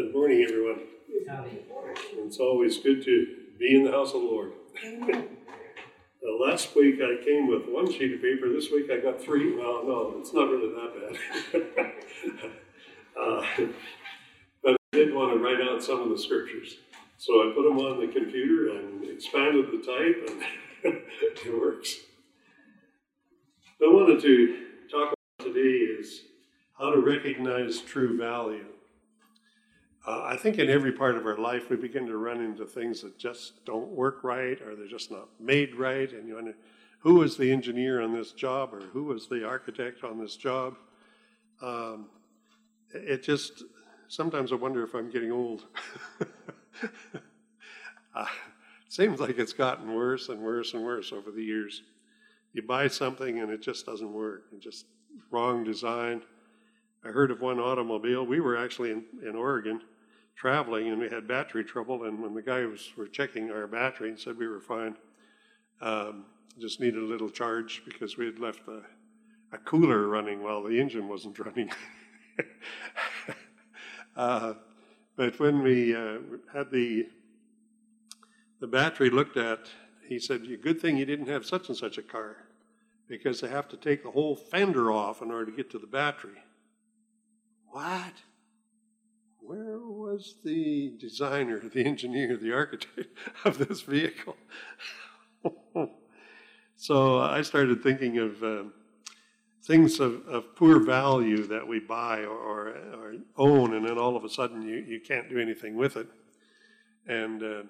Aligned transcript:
Good 0.00 0.14
morning, 0.14 0.42
everyone. 0.48 0.80
It's 2.24 2.38
always 2.38 2.78
good 2.78 3.04
to 3.04 3.36
be 3.58 3.74
in 3.74 3.84
the 3.84 3.90
house 3.90 4.14
of 4.14 4.22
the 4.22 4.26
Lord. 4.26 4.52
Uh, 4.82 5.20
last 6.42 6.74
week 6.74 7.00
I 7.02 7.22
came 7.22 7.48
with 7.48 7.68
one 7.68 7.92
sheet 7.92 8.14
of 8.14 8.22
paper. 8.22 8.48
This 8.48 8.70
week 8.70 8.90
I 8.90 8.96
got 8.96 9.20
three. 9.20 9.54
Well, 9.54 9.82
no, 9.84 10.14
it's 10.18 10.32
not 10.32 10.48
really 10.48 10.72
that 10.72 11.18
bad. 11.52 11.92
uh, 13.20 13.46
but 14.64 14.72
I 14.72 14.96
did 14.96 15.14
want 15.14 15.34
to 15.34 15.38
write 15.38 15.60
out 15.60 15.82
some 15.82 16.00
of 16.00 16.08
the 16.08 16.18
scriptures. 16.18 16.78
So 17.18 17.34
I 17.42 17.52
put 17.54 17.64
them 17.64 17.78
on 17.78 18.00
the 18.00 18.10
computer 18.10 18.78
and 18.78 19.04
expanded 19.04 19.66
the 19.66 19.84
type, 19.84 20.30
and 20.82 20.94
it 21.44 21.60
works. 21.60 21.96
What 23.76 23.90
I 23.90 23.92
wanted 23.92 24.22
to 24.22 24.66
talk 24.90 25.12
about 25.12 25.52
today 25.52 25.76
is 26.00 26.22
how 26.78 26.90
to 26.90 27.00
recognize 27.00 27.82
true 27.82 28.16
value. 28.16 28.64
Uh, 30.06 30.22
I 30.24 30.36
think 30.36 30.58
in 30.58 30.70
every 30.70 30.92
part 30.92 31.16
of 31.16 31.26
our 31.26 31.36
life, 31.36 31.68
we 31.68 31.76
begin 31.76 32.06
to 32.06 32.16
run 32.16 32.40
into 32.40 32.64
things 32.64 33.02
that 33.02 33.18
just 33.18 33.64
don't 33.66 33.88
work 33.88 34.24
right, 34.24 34.60
or 34.62 34.74
they're 34.74 34.86
just 34.86 35.10
not 35.10 35.28
made 35.38 35.74
right. 35.74 36.10
And 36.10 36.26
you 36.26 36.36
wonder, 36.36 36.54
who 37.00 37.16
was 37.16 37.36
the 37.36 37.52
engineer 37.52 38.00
on 38.00 38.14
this 38.14 38.32
job, 38.32 38.72
or 38.72 38.80
who 38.80 39.04
was 39.04 39.28
the 39.28 39.46
architect 39.46 40.02
on 40.02 40.18
this 40.18 40.36
job? 40.36 40.76
Um, 41.60 42.06
it 42.92 43.22
just 43.22 43.64
sometimes 44.08 44.52
I 44.52 44.56
wonder 44.56 44.82
if 44.82 44.94
I'm 44.94 45.10
getting 45.10 45.32
old. 45.32 45.66
uh, 48.14 48.26
seems 48.88 49.20
like 49.20 49.38
it's 49.38 49.52
gotten 49.52 49.94
worse 49.94 50.28
and 50.28 50.40
worse 50.40 50.74
and 50.74 50.82
worse 50.82 51.12
over 51.12 51.30
the 51.30 51.42
years. 51.42 51.82
You 52.52 52.62
buy 52.62 52.88
something 52.88 53.38
and 53.38 53.50
it 53.50 53.62
just 53.62 53.86
doesn't 53.86 54.12
work. 54.12 54.44
It's 54.52 54.64
just 54.64 54.86
wrong 55.30 55.62
design. 55.62 56.22
I 57.04 57.08
heard 57.08 57.30
of 57.30 57.40
one 57.40 57.58
automobile. 57.58 58.26
We 58.26 58.40
were 58.40 58.56
actually 58.56 58.90
in, 58.90 59.04
in 59.26 59.34
Oregon 59.34 59.80
traveling 60.36 60.88
and 60.88 60.98
we 60.98 61.08
had 61.08 61.26
battery 61.26 61.64
trouble. 61.64 62.04
And 62.04 62.20
when 62.20 62.34
the 62.34 62.42
guy 62.42 62.64
was 62.66 62.90
were 62.96 63.06
checking 63.06 63.50
our 63.50 63.66
battery 63.66 64.10
and 64.10 64.18
said 64.18 64.36
we 64.36 64.48
were 64.48 64.60
fine, 64.60 64.96
um, 65.80 66.26
just 66.58 66.80
needed 66.80 67.02
a 67.02 67.06
little 67.06 67.30
charge 67.30 67.82
because 67.84 68.18
we 68.18 68.26
had 68.26 68.38
left 68.38 68.68
a, 68.68 68.82
a 69.52 69.58
cooler 69.58 70.08
running 70.08 70.42
while 70.42 70.62
the 70.62 70.78
engine 70.78 71.08
wasn't 71.08 71.38
running. 71.46 71.70
uh, 74.16 74.54
but 75.16 75.38
when 75.38 75.62
we 75.62 75.94
uh, 75.94 76.18
had 76.52 76.70
the 76.70 77.06
the 78.60 78.66
battery 78.66 79.08
looked 79.08 79.38
at, 79.38 79.70
he 80.06 80.18
said, 80.18 80.42
"Good 80.62 80.82
thing 80.82 80.98
you 80.98 81.06
didn't 81.06 81.28
have 81.28 81.46
such 81.46 81.68
and 81.68 81.76
such 81.76 81.96
a 81.96 82.02
car, 82.02 82.36
because 83.08 83.40
they 83.40 83.48
have 83.48 83.68
to 83.68 83.76
take 83.78 84.02
the 84.02 84.10
whole 84.10 84.36
fender 84.36 84.92
off 84.92 85.22
in 85.22 85.30
order 85.30 85.50
to 85.50 85.56
get 85.56 85.70
to 85.70 85.78
the 85.78 85.86
battery." 85.86 86.42
What? 87.70 88.14
Where 89.40 89.78
was 89.78 90.36
the 90.44 90.92
designer, 90.98 91.58
the 91.60 91.84
engineer, 91.84 92.36
the 92.36 92.52
architect 92.52 93.16
of 93.44 93.58
this 93.58 93.82
vehicle? 93.82 94.36
so 96.76 97.18
I 97.18 97.42
started 97.42 97.82
thinking 97.82 98.18
of 98.18 98.42
um, 98.42 98.72
things 99.62 100.00
of, 100.00 100.26
of, 100.26 100.56
poor 100.56 100.80
value 100.80 101.46
that 101.46 101.66
we 101.66 101.78
buy 101.78 102.24
or, 102.24 102.36
or, 102.36 102.68
or, 102.68 103.14
own, 103.36 103.74
and 103.74 103.86
then 103.86 103.98
all 103.98 104.16
of 104.16 104.24
a 104.24 104.28
sudden 104.28 104.62
you, 104.62 104.76
you 104.76 105.00
can't 105.00 105.28
do 105.28 105.38
anything 105.38 105.76
with 105.76 105.96
it. 105.96 106.08
And 107.06 107.42
uh, 107.42 107.62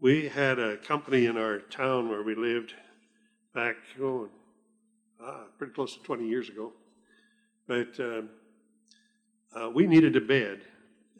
we 0.00 0.28
had 0.28 0.58
a 0.58 0.76
company 0.76 1.26
in 1.26 1.36
our 1.36 1.58
town 1.58 2.08
where 2.08 2.22
we 2.22 2.34
lived 2.34 2.74
back, 3.54 3.76
oh, 4.00 4.28
ah, 5.22 5.44
pretty 5.58 5.72
close 5.72 5.96
to 5.96 6.02
20 6.02 6.28
years 6.28 6.48
ago. 6.48 6.72
But 7.66 7.98
um, 7.98 8.28
uh, 9.54 9.70
we 9.70 9.86
needed 9.86 10.16
a 10.16 10.20
bed, 10.20 10.60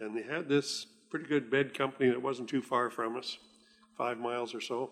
and 0.00 0.16
they 0.16 0.22
had 0.22 0.48
this 0.48 0.86
pretty 1.10 1.26
good 1.26 1.50
bed 1.50 1.74
company 1.74 2.08
that 2.10 2.20
wasn't 2.20 2.48
too 2.48 2.62
far 2.62 2.90
from 2.90 3.16
us, 3.16 3.38
five 3.96 4.18
miles 4.18 4.54
or 4.54 4.60
so. 4.60 4.90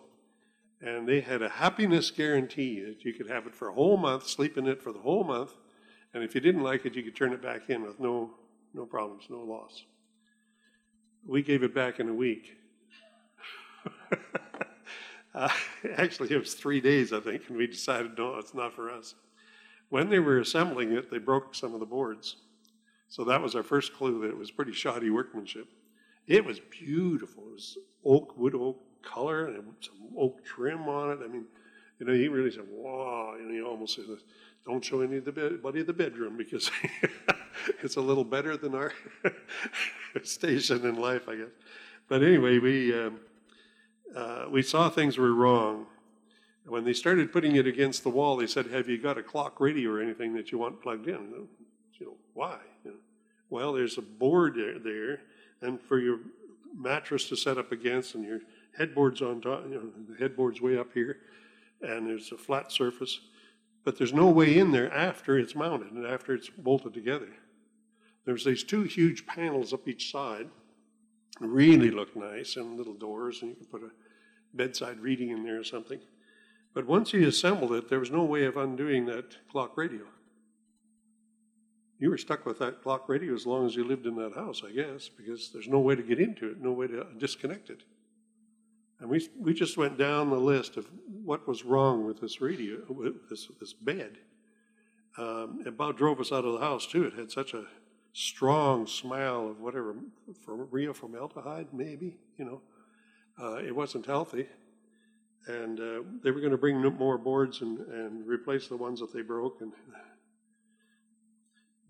And 0.81 1.09
they 1.09 1.21
had 1.21 1.43
a 1.43 1.49
happiness 1.49 2.11
guarantee 2.11 2.81
that 2.81 3.05
you 3.05 3.13
could 3.13 3.29
have 3.29 3.47
it 3.47 3.55
for 3.55 3.69
a 3.69 3.73
whole 3.73 3.97
month, 3.97 4.27
sleep 4.27 4.59
in 4.59 4.67
it 4.67 4.83
for 4.83 4.93
the 4.93 4.99
whole 4.99 5.25
month, 5.25 5.53
and 6.15 6.23
if 6.23 6.35
you 6.35 6.41
didn't 6.41 6.63
like 6.63 6.87
it, 6.87 6.95
you 6.95 7.03
could 7.03 7.17
turn 7.17 7.33
it 7.33 7.43
back 7.43 7.69
in 7.69 7.83
with 7.83 7.99
no, 7.99 8.31
no 8.73 8.87
problems, 8.87 9.25
no 9.29 9.41
loss. 9.41 9.85
We 11.27 11.43
gave 11.43 11.63
it 11.63 11.75
back 11.75 11.99
in 11.99 12.09
a 12.09 12.15
week. 12.15 12.57
uh, 15.35 15.49
actually, 15.97 16.31
it 16.31 16.39
was 16.39 16.55
three 16.55 16.81
days, 16.81 17.13
I 17.13 17.19
think, 17.19 17.49
and 17.49 17.57
we 17.57 17.67
decided 17.67 18.17
no, 18.17 18.37
it's 18.37 18.55
not 18.55 18.75
for 18.75 18.91
us. 18.91 19.15
When 19.89 20.11
they 20.11 20.19
were 20.19 20.39
assembling 20.39 20.93
it, 20.93 21.11
they 21.11 21.19
broke 21.19 21.55
some 21.55 21.75
of 21.75 21.81
the 21.81 21.87
boards. 21.87 22.37
So 23.09 23.25
that 23.25 23.41
was 23.41 23.55
our 23.55 23.63
first 23.63 23.95
clue 23.95 24.21
that 24.23 24.29
it 24.29 24.37
was 24.37 24.51
pretty 24.51 24.73
shoddy 24.73 25.11
workmanship. 25.11 25.69
It 26.27 26.45
was 26.45 26.59
beautiful. 26.59 27.45
It 27.49 27.53
was 27.53 27.79
oak, 28.05 28.37
wood 28.37 28.55
oak 28.55 28.81
color, 29.03 29.47
and 29.47 29.75
some 29.81 29.97
oak 30.19 30.45
trim 30.45 30.89
on 30.89 31.13
it. 31.13 31.19
I 31.23 31.29
mean, 31.29 31.45
you 31.99 32.07
know, 32.07 32.13
he 32.13 32.29
really 32.29 32.51
said, 32.51 32.65
wow. 32.69 33.35
And 33.39 33.51
he 33.51 33.63
almost 33.63 33.97
said, 33.97 34.07
don't 34.65 34.85
show 34.85 35.03
anybody 35.03 35.83
the 35.83 35.93
bedroom 35.93 36.37
because 36.37 36.71
it's 37.83 37.97
a 37.97 38.01
little 38.01 38.25
better 38.25 38.57
than 38.57 38.75
our 38.75 38.93
station 40.23 40.87
in 40.87 40.97
life, 40.97 41.29
I 41.29 41.37
guess. 41.37 41.51
But 42.09 42.23
anyway, 42.23 42.59
we, 42.59 42.99
um, 42.99 43.21
uh, 44.17 44.47
we 44.51 44.63
saw 44.63 44.89
things 44.89 45.19
were 45.19 45.35
wrong. 45.35 45.87
When 46.67 46.85
they 46.85 46.95
started 46.95 47.31
putting 47.31 47.57
it 47.57 47.67
against 47.67 48.03
the 48.03 48.09
wall, 48.09 48.37
they 48.37 48.47
said, 48.47 48.67
have 48.69 48.89
you 48.89 48.97
got 48.97 49.19
a 49.19 49.23
clock 49.23 49.61
radio 49.61 49.91
or 49.91 50.01
anything 50.01 50.35
that 50.35 50.51
you 50.51 50.59
want 50.59 50.81
plugged 50.81 51.09
in? 51.09 51.15
You 51.15 51.49
know, 52.01 52.17
why? 52.33 52.59
You 52.85 52.93
know, 52.93 52.97
well, 53.51 53.73
there's 53.75 53.99
a 53.99 54.03
board 54.03 54.57
there, 54.83 55.21
and 55.61 55.81
for 55.81 55.99
your 55.99 56.21
mattress 56.75 57.29
to 57.29 57.37
set 57.37 57.59
up 57.59 57.71
against, 57.71 58.15
and 58.15 58.25
your 58.25 58.41
headboard's 58.77 59.23
on 59.23 59.41
top, 59.41 59.65
you 59.69 59.75
know, 59.75 59.91
the 60.09 60.17
headboard's 60.19 60.61
way 60.61 60.79
up 60.79 60.93
here, 60.95 61.19
and 61.83 62.07
there's 62.07 62.33
a 62.33 62.39
flat 62.39 62.73
surface, 62.73 63.21
but 63.85 63.99
there's 63.99 64.15
no 64.15 64.29
way 64.29 64.59
in 64.59 64.73
there 64.73 64.93
after 64.93 65.39
it's 65.39 65.55
mounted 65.55 65.93
and 65.93 66.07
after 66.07 66.35
it's 66.35 66.49
bolted 66.49 66.95
together. 66.95 67.29
There's 68.25 68.45
these 68.45 68.65
two 68.65 68.85
huge 68.85 69.27
panels 69.27 69.75
up 69.75 69.87
each 69.87 70.11
side, 70.11 70.49
really 71.41 71.91
look 71.91 72.17
nice, 72.17 72.57
and 72.57 72.79
little 72.79 72.95
doors, 72.95 73.43
and 73.43 73.51
you 73.51 73.57
can 73.57 73.67
put 73.67 73.83
a 73.83 73.91
bedside 74.55 74.99
reading 74.99 75.29
in 75.29 75.45
there 75.45 75.61
or 75.61 75.65
something. 75.65 76.01
But 76.75 76.87
once 76.87 77.13
he 77.13 77.23
assembled 77.25 77.73
it, 77.73 77.89
there 77.89 78.01
was 78.01 78.11
no 78.11 78.25
way 78.25 78.45
of 78.45 78.57
undoing 78.57 79.07
that 79.07 79.37
clock 79.51 79.77
radio 79.77 80.05
you 81.99 82.11
were 82.11 82.19
stuck 82.19 82.45
with 82.45 82.59
that 82.59 82.83
clock 82.83 83.09
radio 83.09 83.35
as 83.35 83.47
long 83.47 83.67
as 83.67 83.75
you 83.75 83.83
lived 83.83 84.07
in 84.07 84.17
that 84.17 84.35
house, 84.35 84.63
I 84.67 84.73
guess, 84.73 85.09
because 85.09 85.51
there's 85.53 85.69
no 85.69 85.81
way 85.81 85.95
to 85.95 86.03
get 86.03 86.21
into 86.21 86.51
it, 86.51 86.61
no 86.61 86.73
way 86.73 86.87
to 86.87 87.07
disconnect 87.19 87.71
it. 87.71 87.83
And 89.01 89.09
we, 89.09 89.27
we 89.39 89.55
just 89.55 89.77
went 89.77 89.99
down 89.99 90.31
the 90.31 90.37
list 90.37 90.77
of 90.77 90.87
what 91.25 91.47
was 91.47 91.65
wrong 91.65 92.05
with 92.05 92.21
this 92.21 92.41
radio, 92.41 92.79
with 92.89 93.29
this, 93.31 93.49
this 93.61 93.73
bed. 93.73 94.19
Um, 95.17 95.61
it 95.61 95.69
about 95.69 95.97
drove 95.97 96.21
us 96.21 96.33
out 96.33 96.45
of 96.45 96.53
the 96.53 96.61
house, 96.61 96.87
too. 96.87 97.05
It 97.05 97.15
had 97.15 97.31
such 97.31 97.55
a 97.55 97.65
strong 98.13 98.87
smell 98.87 99.49
of 99.49 99.61
whatever, 99.61 99.95
from 100.45 100.69
real 100.71 100.93
formaldehyde, 100.93 101.69
maybe, 101.73 102.17
you 102.37 102.45
know. 102.45 102.61
Uh, 103.41 103.57
it 103.57 103.75
wasn't 103.75 104.07
healthy. 104.07 104.47
And 105.47 105.79
uh, 105.79 106.03
they 106.23 106.31
were 106.31 106.41
going 106.41 106.53
to 106.53 106.59
bring 106.59 106.81
more 106.81 107.19
boards 107.19 107.61
and, 107.61 107.79
and 107.81 108.27
replace 108.27 108.69
the 108.69 108.77
ones 108.77 109.01
that 109.01 109.13
they 109.13 109.21
broke. 109.21 109.61
And 109.61 109.73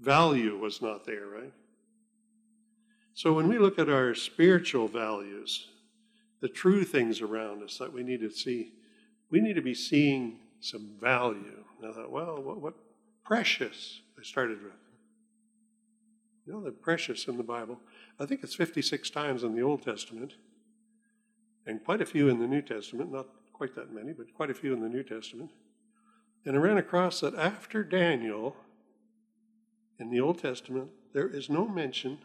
value 0.00 0.58
was 0.58 0.82
not 0.82 1.04
there, 1.06 1.26
right? 1.26 1.52
So 3.14 3.32
when 3.32 3.48
we 3.48 3.58
look 3.58 3.78
at 3.78 3.88
our 3.88 4.14
spiritual 4.14 4.88
values, 4.88 5.68
the 6.40 6.48
true 6.48 6.84
things 6.84 7.20
around 7.20 7.62
us 7.62 7.78
that 7.78 7.92
we 7.92 8.02
need 8.02 8.20
to 8.20 8.30
see, 8.30 8.72
we 9.30 9.40
need 9.40 9.54
to 9.54 9.62
be 9.62 9.74
seeing 9.74 10.38
some 10.60 10.96
value. 11.00 11.62
And 11.80 11.90
I 11.90 11.94
thought, 11.94 12.10
well, 12.10 12.42
what, 12.42 12.60
what 12.60 12.74
precious 13.24 14.00
I 14.18 14.22
started 14.22 14.62
with. 14.62 14.72
You 16.46 16.52
know, 16.52 16.60
the 16.60 16.72
precious 16.72 17.26
in 17.26 17.36
the 17.36 17.42
Bible. 17.42 17.80
I 18.20 18.26
think 18.26 18.42
it's 18.42 18.54
56 18.54 19.08
times 19.10 19.44
in 19.44 19.54
the 19.54 19.62
Old 19.62 19.82
Testament, 19.82 20.34
and 21.66 21.82
quite 21.82 22.02
a 22.02 22.06
few 22.06 22.28
in 22.28 22.38
the 22.38 22.46
New 22.46 22.60
Testament, 22.60 23.10
not 23.10 23.26
quite 23.54 23.74
that 23.76 23.94
many, 23.94 24.12
but 24.12 24.34
quite 24.34 24.50
a 24.50 24.54
few 24.54 24.74
in 24.74 24.80
the 24.80 24.88
New 24.88 25.02
Testament. 25.02 25.50
And 26.44 26.54
I 26.56 26.58
ran 26.58 26.76
across 26.76 27.20
that 27.20 27.34
after 27.34 27.82
Daniel, 27.82 28.54
in 29.98 30.10
the 30.10 30.20
Old 30.20 30.38
Testament, 30.38 30.90
there 31.14 31.28
is 31.28 31.48
no 31.48 31.66
mention 31.66 32.18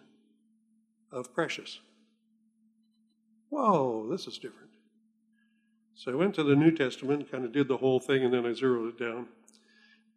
of 1.12 1.34
precious. 1.34 1.80
Whoa, 3.50 4.08
this 4.10 4.28
is 4.28 4.38
different. 4.38 4.72
So 5.96 6.12
I 6.12 6.16
went 6.16 6.36
to 6.36 6.44
the 6.44 6.56
New 6.56 6.72
Testament, 6.72 7.32
kind 7.32 7.46
of 7.46 7.52
did 7.52 7.68
the 7.68 7.78
whole 7.78 8.00
thing, 8.00 8.24
and 8.24 8.34
then 8.34 8.46
I 8.46 8.54
zeroed 8.54 8.96
it 8.96 9.04
down. 9.04 9.28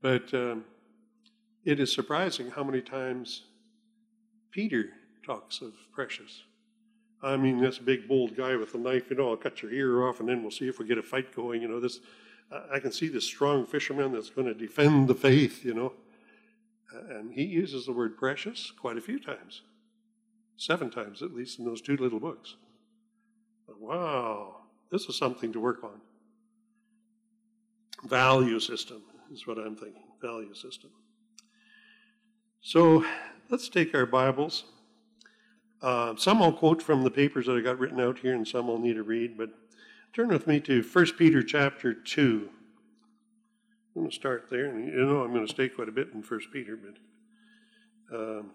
But 0.00 0.32
um, 0.34 0.64
it 1.64 1.78
is 1.78 1.92
surprising 1.92 2.50
how 2.50 2.64
many 2.64 2.80
times 2.80 3.42
Peter 4.50 4.90
talks 5.24 5.60
of 5.60 5.72
precious. 5.92 6.42
I 7.22 7.36
mean, 7.36 7.60
this 7.60 7.78
big, 7.78 8.08
bold 8.08 8.36
guy 8.36 8.56
with 8.56 8.74
a 8.74 8.78
knife, 8.78 9.10
you 9.10 9.16
know, 9.16 9.30
I'll 9.30 9.36
cut 9.36 9.62
your 9.62 9.72
ear 9.72 10.08
off 10.08 10.20
and 10.20 10.28
then 10.28 10.42
we'll 10.42 10.50
see 10.50 10.68
if 10.68 10.78
we 10.78 10.86
get 10.86 10.98
a 10.98 11.02
fight 11.02 11.34
going. 11.34 11.62
You 11.62 11.68
know, 11.68 11.80
this, 11.80 12.00
I 12.72 12.78
can 12.80 12.92
see 12.92 13.08
this 13.08 13.24
strong 13.24 13.66
fisherman 13.66 14.12
that's 14.12 14.30
going 14.30 14.48
to 14.48 14.54
defend 14.54 15.08
the 15.08 15.14
faith, 15.14 15.64
you 15.64 15.74
know 15.74 15.92
and 16.94 17.32
he 17.32 17.44
uses 17.44 17.86
the 17.86 17.92
word 17.92 18.16
precious 18.16 18.70
quite 18.70 18.96
a 18.96 19.00
few 19.00 19.18
times. 19.18 19.62
seven 20.56 20.90
times 20.90 21.22
at 21.22 21.34
least 21.34 21.58
in 21.58 21.64
those 21.64 21.80
two 21.80 21.96
little 21.96 22.20
books. 22.20 22.56
Wow, 23.80 24.56
this 24.90 25.06
is 25.06 25.16
something 25.16 25.52
to 25.52 25.60
work 25.60 25.82
on. 25.82 26.00
Value 28.04 28.60
system 28.60 29.02
is 29.32 29.46
what 29.46 29.58
I'm 29.58 29.74
thinking. 29.74 30.04
Value 30.20 30.54
system. 30.54 30.90
So 32.60 33.04
let's 33.48 33.68
take 33.68 33.94
our 33.94 34.06
Bibles. 34.06 34.64
Uh, 35.82 36.14
some 36.16 36.40
I'll 36.40 36.52
quote 36.52 36.80
from 36.80 37.02
the 37.02 37.10
papers 37.10 37.46
that 37.46 37.56
I 37.56 37.60
got 37.60 37.78
written 37.78 37.98
out 37.98 38.18
here, 38.18 38.34
and 38.34 38.46
some 38.46 38.70
I'll 38.70 38.78
need 38.78 38.94
to 38.94 39.02
read. 39.02 39.36
But 39.36 39.50
turn 40.12 40.28
with 40.28 40.46
me 40.46 40.60
to 40.60 40.82
1 40.82 41.06
Peter 41.18 41.42
chapter 41.42 41.92
2. 41.92 42.48
I'm 43.94 44.02
going 44.02 44.10
to 44.10 44.14
start 44.14 44.46
there. 44.48 44.66
And 44.66 44.86
you 44.86 45.04
know, 45.04 45.22
I'm 45.22 45.32
going 45.32 45.46
to 45.46 45.52
stay 45.52 45.68
quite 45.68 45.88
a 45.88 45.92
bit 45.92 46.10
in 46.14 46.22
1 46.22 46.40
Peter, 46.52 46.78
but 46.78 48.16
um, 48.16 48.50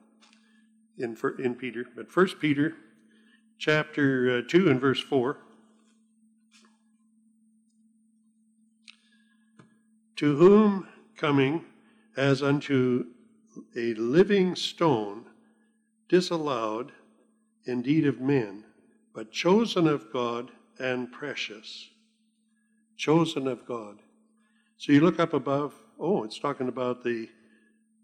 in, 0.97 1.17
in 1.43 1.55
Peter. 1.55 1.85
But 1.93 2.15
1 2.15 2.27
Peter 2.39 2.75
chapter 3.57 4.37
uh, 4.37 4.41
2 4.47 4.69
and 4.69 4.79
verse 4.79 5.01
4. 5.01 5.37
To 10.15 10.35
whom 10.37 10.87
coming 11.17 11.65
as 12.15 12.41
unto 12.41 13.07
a 13.75 13.93
living 13.95 14.55
stone, 14.55 15.25
disallowed 16.07 16.93
indeed 17.67 18.05
of 18.05 18.19
men, 18.19 18.63
but 19.13 19.31
chosen 19.31 19.87
of 19.87 20.11
God 20.11 20.51
and 20.79 21.11
precious. 21.11 21.89
Chosen 22.97 23.47
of 23.47 23.65
God. 23.65 23.99
So 24.77 24.91
you 24.91 25.01
look 25.01 25.19
up 25.19 25.33
above, 25.33 25.73
oh, 25.99 26.23
it's 26.23 26.39
talking 26.39 26.67
about 26.67 27.03
the 27.03 27.29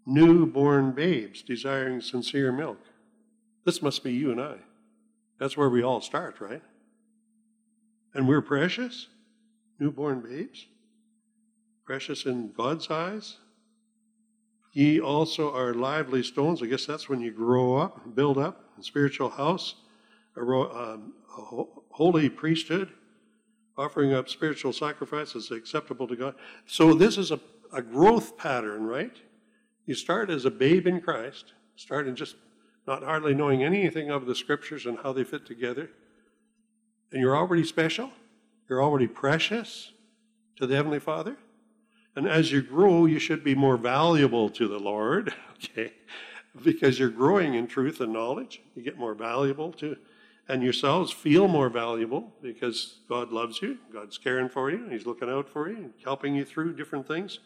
newborn 0.06 0.92
babes 0.92 1.42
desiring 1.42 2.00
sincere 2.00 2.52
milk. 2.52 2.78
This 3.64 3.80
must 3.80 4.04
be 4.04 4.12
you 4.12 4.30
and 4.30 4.40
I. 4.40 4.56
That's 5.38 5.56
where 5.56 5.70
we 5.70 5.82
all 5.82 6.00
start, 6.00 6.40
right? 6.40 6.62
And 8.12 8.28
we're 8.28 8.42
precious, 8.42 9.08
newborn 9.80 10.20
babes, 10.20 10.66
precious 11.84 12.26
in 12.26 12.52
God's 12.52 12.90
eyes. 12.90 13.38
Ye 14.72 15.00
also 15.00 15.54
are 15.54 15.74
lively 15.74 16.22
stones. 16.22 16.62
I 16.62 16.66
guess 16.66 16.86
that's 16.86 17.08
when 17.08 17.20
you 17.20 17.30
grow 17.30 17.76
up, 17.76 18.14
build 18.14 18.38
up, 18.38 18.63
spiritual 18.82 19.30
house, 19.30 19.76
a, 20.36 20.40
um, 20.40 21.14
a 21.38 21.64
holy 21.90 22.28
priesthood, 22.28 22.90
offering 23.76 24.12
up 24.12 24.28
spiritual 24.28 24.72
sacrifices 24.72 25.50
acceptable 25.50 26.06
to 26.06 26.16
God. 26.16 26.34
So 26.66 26.94
this 26.94 27.18
is 27.18 27.30
a, 27.30 27.40
a 27.72 27.82
growth 27.82 28.36
pattern, 28.36 28.86
right? 28.86 29.16
You 29.86 29.94
start 29.94 30.30
as 30.30 30.44
a 30.44 30.50
babe 30.50 30.86
in 30.86 31.00
Christ, 31.00 31.52
start 31.76 32.06
in 32.06 32.16
just 32.16 32.36
not 32.86 33.02
hardly 33.02 33.34
knowing 33.34 33.64
anything 33.64 34.10
of 34.10 34.26
the 34.26 34.34
scriptures 34.34 34.86
and 34.86 34.98
how 35.02 35.12
they 35.12 35.24
fit 35.24 35.46
together. 35.46 35.90
And 37.10 37.20
you're 37.20 37.36
already 37.36 37.64
special, 37.64 38.10
you're 38.68 38.82
already 38.82 39.06
precious 39.06 39.92
to 40.56 40.66
the 40.66 40.76
Heavenly 40.76 41.00
Father. 41.00 41.36
And 42.16 42.28
as 42.28 42.52
you 42.52 42.62
grow, 42.62 43.06
you 43.06 43.18
should 43.18 43.42
be 43.42 43.54
more 43.54 43.76
valuable 43.76 44.48
to 44.50 44.68
the 44.68 44.78
Lord, 44.78 45.34
okay? 45.54 45.92
Because 46.62 46.98
you're 46.98 47.10
growing 47.10 47.54
in 47.54 47.66
truth 47.66 48.00
and 48.00 48.12
knowledge. 48.12 48.62
You 48.74 48.82
get 48.82 48.98
more 48.98 49.14
valuable 49.14 49.72
to, 49.74 49.96
and 50.48 50.62
yourselves 50.62 51.10
feel 51.10 51.48
more 51.48 51.68
valuable 51.68 52.32
because 52.42 53.00
God 53.08 53.32
loves 53.32 53.60
you, 53.60 53.78
God's 53.92 54.18
caring 54.18 54.48
for 54.48 54.70
you, 54.70 54.88
He's 54.88 55.06
looking 55.06 55.28
out 55.28 55.48
for 55.48 55.68
you, 55.68 55.92
helping 56.04 56.34
you 56.34 56.44
through 56.44 56.76
different 56.76 57.08
things. 57.08 57.40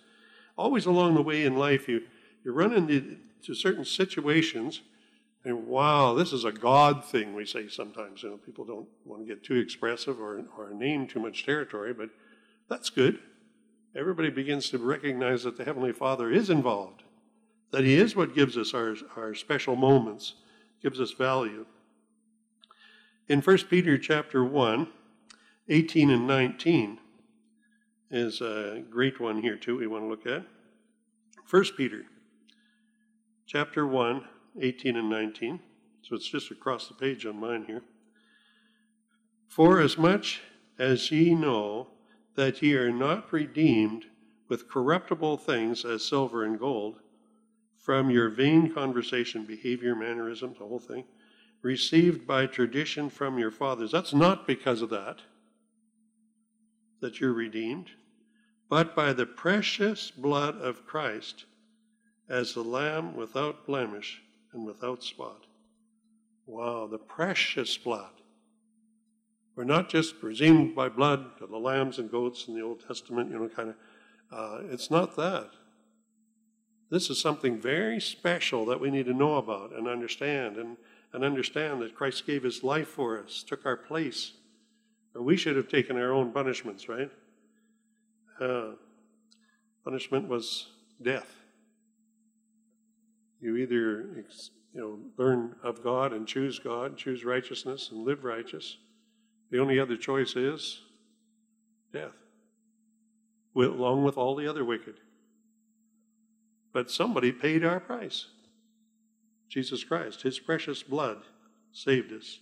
Always 0.56 0.86
along 0.86 1.14
the 1.14 1.22
way 1.22 1.44
in 1.44 1.56
life, 1.56 1.88
you, 1.88 2.02
you 2.44 2.52
run 2.52 2.72
into 2.72 3.54
certain 3.54 3.84
situations, 3.84 4.82
and 5.44 5.66
wow, 5.66 6.14
this 6.14 6.32
is 6.32 6.44
a 6.44 6.52
God 6.52 7.04
thing, 7.04 7.34
we 7.34 7.46
say 7.46 7.68
sometimes. 7.68 8.22
You 8.22 8.30
know, 8.30 8.36
people 8.36 8.64
don't 8.64 8.88
want 9.04 9.22
to 9.22 9.26
get 9.26 9.44
too 9.44 9.54
expressive 9.54 10.20
or, 10.20 10.44
or 10.58 10.70
name 10.74 11.06
too 11.06 11.20
much 11.20 11.46
territory, 11.46 11.94
but 11.94 12.10
that's 12.68 12.90
good 12.90 13.20
everybody 13.98 14.30
begins 14.30 14.70
to 14.70 14.78
recognize 14.78 15.42
that 15.42 15.56
the 15.56 15.64
Heavenly 15.64 15.92
Father 15.92 16.30
is 16.30 16.50
involved, 16.50 17.02
that 17.70 17.84
He 17.84 17.94
is 17.94 18.16
what 18.16 18.34
gives 18.34 18.56
us 18.56 18.74
our, 18.74 18.96
our 19.16 19.34
special 19.34 19.76
moments, 19.76 20.34
gives 20.82 21.00
us 21.00 21.12
value. 21.12 21.66
In 23.28 23.40
1 23.40 23.58
Peter 23.68 23.98
chapter 23.98 24.44
1, 24.44 24.88
18 25.68 26.10
and 26.10 26.26
19 26.26 26.98
is 28.10 28.40
a 28.40 28.82
great 28.90 29.20
one 29.20 29.42
here 29.42 29.56
too 29.56 29.76
we 29.76 29.86
want 29.86 30.04
to 30.04 30.08
look 30.08 30.26
at. 30.26 30.46
1 31.50 31.64
Peter 31.76 32.04
chapter 33.46 33.86
1, 33.86 34.24
18 34.60 34.96
and 34.96 35.10
19. 35.10 35.60
So 36.02 36.14
it's 36.14 36.28
just 36.28 36.50
across 36.50 36.88
the 36.88 36.94
page 36.94 37.26
on 37.26 37.38
mine 37.38 37.64
here. 37.66 37.82
For 39.46 39.80
as 39.80 39.98
much 39.98 40.40
as 40.78 41.10
ye 41.10 41.34
know 41.34 41.88
that 42.34 42.62
ye 42.62 42.74
are 42.74 42.92
not 42.92 43.32
redeemed 43.32 44.06
with 44.48 44.70
corruptible 44.70 45.38
things 45.38 45.84
as 45.84 46.04
silver 46.04 46.44
and 46.44 46.58
gold 46.58 46.96
from 47.88 48.10
your 48.10 48.28
vain 48.28 48.70
conversation, 48.70 49.46
behavior, 49.46 49.94
mannerisms, 49.96 50.58
the 50.58 50.66
whole 50.66 50.78
thing, 50.78 51.04
received 51.62 52.26
by 52.26 52.44
tradition 52.44 53.08
from 53.08 53.38
your 53.38 53.50
fathers. 53.50 53.90
That's 53.90 54.12
not 54.12 54.46
because 54.46 54.82
of 54.82 54.90
that 54.90 55.22
that 57.00 57.18
you're 57.18 57.32
redeemed, 57.32 57.86
but 58.68 58.94
by 58.94 59.14
the 59.14 59.24
precious 59.24 60.10
blood 60.10 60.56
of 60.56 60.84
Christ 60.84 61.46
as 62.28 62.52
the 62.52 62.62
lamb 62.62 63.16
without 63.16 63.64
blemish 63.64 64.20
and 64.52 64.66
without 64.66 65.02
spot. 65.02 65.46
Wow, 66.44 66.88
the 66.88 66.98
precious 66.98 67.78
blood. 67.78 68.12
We're 69.56 69.64
not 69.64 69.88
just 69.88 70.22
redeemed 70.22 70.76
by 70.76 70.90
blood, 70.90 71.38
to 71.38 71.46
the 71.46 71.56
lambs 71.56 71.98
and 71.98 72.10
goats 72.10 72.48
in 72.48 72.54
the 72.54 72.60
Old 72.60 72.86
Testament, 72.86 73.30
you 73.30 73.38
know, 73.38 73.48
kind 73.48 73.70
of. 73.70 73.76
Uh, 74.30 74.58
it's 74.70 74.90
not 74.90 75.16
that. 75.16 75.52
This 76.90 77.10
is 77.10 77.20
something 77.20 77.60
very 77.60 78.00
special 78.00 78.64
that 78.66 78.80
we 78.80 78.90
need 78.90 79.06
to 79.06 79.12
know 79.12 79.36
about 79.36 79.74
and 79.74 79.86
understand, 79.86 80.56
and, 80.56 80.76
and 81.12 81.22
understand 81.22 81.82
that 81.82 81.94
Christ 81.94 82.26
gave 82.26 82.42
his 82.42 82.64
life 82.64 82.88
for 82.88 83.22
us, 83.22 83.44
took 83.46 83.66
our 83.66 83.76
place. 83.76 84.32
We 85.14 85.36
should 85.36 85.56
have 85.56 85.68
taken 85.68 85.96
our 85.96 86.12
own 86.12 86.32
punishments, 86.32 86.88
right? 86.88 87.10
Uh, 88.40 88.72
punishment 89.84 90.28
was 90.28 90.68
death. 91.02 91.28
You 93.40 93.56
either 93.56 94.24
you 94.74 94.80
know 94.80 94.98
learn 95.16 95.56
of 95.62 95.82
God 95.82 96.12
and 96.12 96.26
choose 96.26 96.58
God, 96.58 96.96
choose 96.96 97.24
righteousness 97.24 97.90
and 97.90 98.04
live 98.04 98.24
righteous, 98.24 98.78
the 99.50 99.58
only 99.58 99.78
other 99.78 99.96
choice 99.96 100.36
is 100.36 100.82
death, 101.92 102.14
along 103.54 104.04
with 104.04 104.16
all 104.16 104.34
the 104.34 104.46
other 104.46 104.64
wicked. 104.64 104.94
But 106.72 106.90
somebody 106.90 107.32
paid 107.32 107.64
our 107.64 107.80
price. 107.80 108.26
Jesus 109.48 109.82
Christ, 109.84 110.22
his 110.22 110.38
precious 110.38 110.82
blood 110.82 111.22
saved 111.72 112.12
us. 112.12 112.40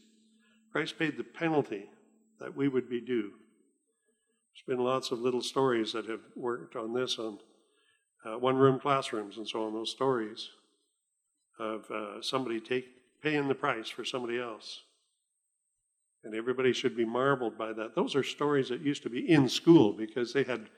Christ 0.73 0.99
paid 0.99 1.17
the 1.17 1.25
penalty 1.25 1.89
that 2.41 2.57
we 2.57 2.69
would 2.69 2.91
be 2.91 3.01
due. 3.01 3.31
There's 4.53 4.77
been 4.77 4.85
lots 4.85 5.11
of 5.11 5.21
little 5.21 5.43
stories 5.43 5.93
that 5.93 6.07
have 6.07 6.21
worked 6.35 6.77
on 6.77 6.93
this, 6.93 7.19
on 7.19 7.39
uh, 8.25 8.39
one 8.39 8.57
room 8.57 8.81
classrooms 8.81 9.37
and 9.37 9.49
so 9.49 9.65
on, 9.65 9.73
those 9.73 9.91
stories 9.91 10.49
of 11.59 11.91
uh, 11.91 12.21
somebody 12.23 12.61
take, 12.61 12.87
paying 13.23 13.49
the 13.49 13.55
price 13.55 13.89
for 13.89 14.05
somebody 14.05 14.39
else. 14.39 14.81
And 16.25 16.35
everybody 16.35 16.73
should 16.73 16.97
be 16.97 17.05
marveled 17.05 17.57
by 17.57 17.73
that. 17.73 17.95
Those 17.95 18.17
are 18.17 18.23
stories 18.23 18.69
that 18.69 18.81
used 18.81 19.03
to 19.05 19.11
be 19.11 19.31
in 19.31 19.49
school 19.49 19.93
because 19.93 20.33
they 20.33 20.43
had, 20.43 20.69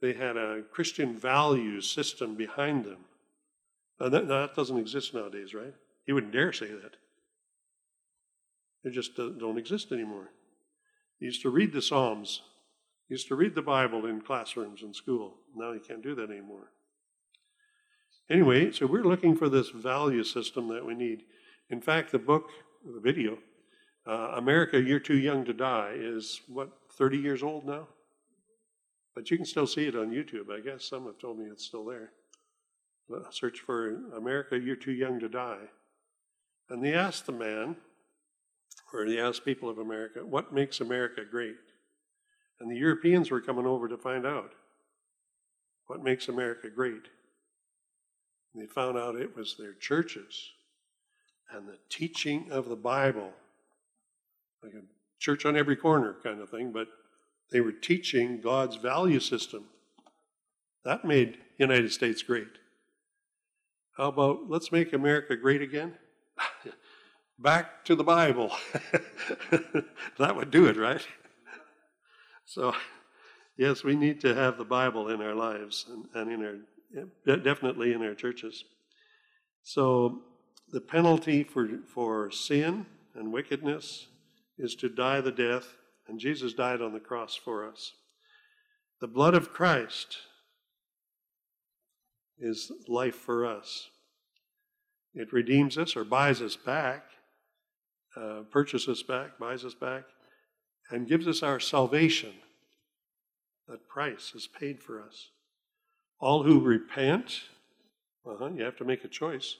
they 0.00 0.12
had 0.12 0.36
a 0.36 0.62
Christian 0.72 1.16
values 1.18 1.90
system 1.90 2.34
behind 2.34 2.84
them. 2.84 3.04
That, 3.98 4.28
that 4.28 4.54
doesn't 4.54 4.78
exist 4.78 5.14
nowadays, 5.14 5.54
right? 5.54 5.74
He 6.06 6.12
wouldn't 6.12 6.32
dare 6.32 6.52
say 6.52 6.68
that. 6.68 6.96
They 8.84 8.90
just 8.90 9.16
don't 9.16 9.58
exist 9.58 9.90
anymore. 9.90 10.30
He 11.18 11.26
used 11.26 11.42
to 11.42 11.50
read 11.50 11.72
the 11.72 11.82
Psalms. 11.82 12.42
He 13.08 13.14
used 13.14 13.28
to 13.28 13.34
read 13.34 13.54
the 13.54 13.62
Bible 13.62 14.06
in 14.06 14.20
classrooms 14.20 14.82
in 14.82 14.94
school. 14.94 15.34
Now 15.56 15.72
he 15.72 15.80
can't 15.80 16.02
do 16.02 16.14
that 16.14 16.30
anymore. 16.30 16.70
Anyway, 18.30 18.70
so 18.70 18.86
we're 18.86 19.04
looking 19.04 19.36
for 19.36 19.48
this 19.48 19.70
value 19.70 20.22
system 20.22 20.68
that 20.68 20.84
we 20.84 20.94
need. 20.94 21.22
In 21.70 21.80
fact, 21.80 22.12
the 22.12 22.18
book, 22.18 22.50
the 22.84 23.00
video, 23.00 23.38
uh, 24.06 24.32
America, 24.36 24.80
You're 24.80 25.00
Too 25.00 25.18
Young 25.18 25.44
to 25.46 25.52
Die 25.52 25.92
is 25.96 26.42
what, 26.46 26.70
30 26.92 27.18
years 27.18 27.42
old 27.42 27.66
now? 27.66 27.88
But 29.18 29.32
you 29.32 29.36
can 29.36 29.46
still 29.46 29.66
see 29.66 29.88
it 29.88 29.96
on 29.96 30.12
YouTube. 30.12 30.48
I 30.48 30.60
guess 30.60 30.84
some 30.84 31.06
have 31.06 31.18
told 31.18 31.40
me 31.40 31.46
it's 31.46 31.64
still 31.64 31.84
there. 31.84 32.12
Search 33.32 33.58
for 33.58 33.96
America, 34.16 34.56
You're 34.56 34.76
Too 34.76 34.92
Young 34.92 35.18
to 35.18 35.28
Die. 35.28 35.64
And 36.70 36.84
they 36.84 36.94
asked 36.94 37.26
the 37.26 37.32
man, 37.32 37.74
or 38.92 39.08
they 39.08 39.18
asked 39.18 39.44
people 39.44 39.68
of 39.68 39.78
America, 39.78 40.24
what 40.24 40.52
makes 40.52 40.80
America 40.80 41.22
great? 41.28 41.56
And 42.60 42.70
the 42.70 42.76
Europeans 42.76 43.32
were 43.32 43.40
coming 43.40 43.66
over 43.66 43.88
to 43.88 43.96
find 43.96 44.24
out 44.24 44.52
what 45.88 46.04
makes 46.04 46.28
America 46.28 46.70
great. 46.70 47.08
And 48.54 48.62
they 48.62 48.68
found 48.68 48.96
out 48.96 49.16
it 49.16 49.36
was 49.36 49.56
their 49.58 49.74
churches 49.74 50.48
and 51.50 51.66
the 51.66 51.78
teaching 51.88 52.52
of 52.52 52.68
the 52.68 52.76
Bible, 52.76 53.32
like 54.62 54.74
a 54.74 54.82
church 55.18 55.44
on 55.44 55.56
every 55.56 55.74
corner 55.74 56.14
kind 56.22 56.40
of 56.40 56.50
thing, 56.50 56.70
but 56.70 56.86
they 57.50 57.60
were 57.60 57.72
teaching 57.72 58.40
God's 58.40 58.76
value 58.76 59.20
system. 59.20 59.64
That 60.84 61.04
made 61.04 61.34
the 61.34 61.64
United 61.64 61.92
States 61.92 62.22
great. 62.22 62.48
How 63.96 64.08
about 64.08 64.48
let's 64.48 64.70
make 64.70 64.92
America 64.92 65.36
great 65.36 65.62
again? 65.62 65.94
Back 67.38 67.84
to 67.84 67.94
the 67.94 68.04
Bible. 68.04 68.52
that 70.18 70.36
would 70.36 70.50
do 70.50 70.66
it, 70.66 70.76
right? 70.76 71.06
So, 72.44 72.74
yes, 73.56 73.84
we 73.84 73.94
need 73.96 74.20
to 74.22 74.34
have 74.34 74.56
the 74.56 74.64
Bible 74.64 75.08
in 75.08 75.20
our 75.20 75.34
lives 75.34 75.86
and, 75.88 76.06
and 76.14 76.32
in 76.32 76.44
our 76.44 76.56
definitely 77.36 77.92
in 77.92 78.02
our 78.02 78.14
churches. 78.14 78.64
So, 79.62 80.22
the 80.70 80.80
penalty 80.80 81.44
for, 81.44 81.68
for 81.86 82.30
sin 82.30 82.86
and 83.14 83.32
wickedness 83.32 84.06
is 84.58 84.74
to 84.76 84.88
die 84.88 85.20
the 85.20 85.32
death, 85.32 85.76
and 86.08 86.18
Jesus 86.18 86.54
died 86.54 86.80
on 86.80 86.92
the 86.92 87.00
cross 87.00 87.36
for 87.36 87.68
us. 87.68 87.92
The 89.00 89.06
blood 89.06 89.34
of 89.34 89.52
Christ 89.52 90.16
is 92.38 92.72
life 92.88 93.14
for 93.14 93.46
us. 93.46 93.88
It 95.14 95.32
redeems 95.32 95.76
us 95.76 95.96
or 95.96 96.04
buys 96.04 96.40
us 96.40 96.56
back, 96.56 97.04
uh, 98.16 98.40
purchases 98.50 98.88
us 98.88 99.02
back, 99.02 99.38
buys 99.38 99.64
us 99.64 99.74
back, 99.74 100.04
and 100.90 101.08
gives 101.08 101.28
us 101.28 101.42
our 101.42 101.60
salvation. 101.60 102.32
That 103.68 103.88
price 103.88 104.32
is 104.34 104.48
paid 104.48 104.82
for 104.82 105.02
us. 105.02 105.30
All 106.20 106.42
who 106.42 106.60
repent, 106.60 107.42
uh-huh, 108.26 108.50
you 108.56 108.64
have 108.64 108.76
to 108.78 108.84
make 108.84 109.04
a 109.04 109.08
choice. 109.08 109.56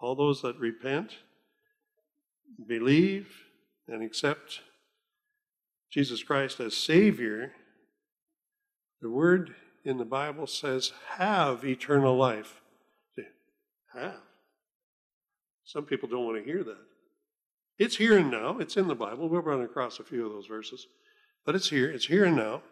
All 0.00 0.14
those 0.14 0.42
that 0.42 0.58
repent, 0.58 1.12
believe, 2.66 3.28
and 3.88 4.02
accept 4.02 4.60
Jesus 5.94 6.24
Christ 6.24 6.58
as 6.58 6.76
Savior, 6.76 7.52
the 9.00 9.08
word 9.08 9.54
in 9.84 9.96
the 9.96 10.04
Bible 10.04 10.48
says, 10.48 10.92
have 11.18 11.64
eternal 11.64 12.16
life. 12.16 12.60
Have. 13.94 14.16
Some 15.62 15.84
people 15.84 16.08
don't 16.08 16.24
want 16.24 16.36
to 16.36 16.50
hear 16.50 16.64
that. 16.64 16.80
It's 17.78 17.96
here 17.96 18.18
and 18.18 18.28
now. 18.28 18.58
It's 18.58 18.76
in 18.76 18.88
the 18.88 18.96
Bible. 18.96 19.28
We'll 19.28 19.40
run 19.40 19.62
across 19.62 20.00
a 20.00 20.04
few 20.04 20.26
of 20.26 20.32
those 20.32 20.48
verses. 20.48 20.88
But 21.46 21.54
it's 21.54 21.70
here. 21.70 21.92
It's 21.92 22.06
here 22.06 22.24
and 22.24 22.34
now 22.34 22.62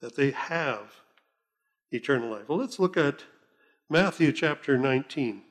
that 0.00 0.14
they 0.14 0.30
have 0.30 0.92
eternal 1.90 2.30
life. 2.30 2.48
Well, 2.48 2.58
let's 2.58 2.78
look 2.78 2.96
at 2.96 3.24
Matthew 3.90 4.30
chapter 4.30 4.78
19. 4.78 5.42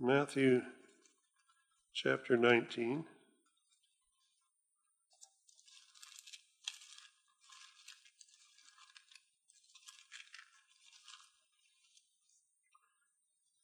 Matthew 0.00 0.62
chapter 1.92 2.38
19. 2.38 3.04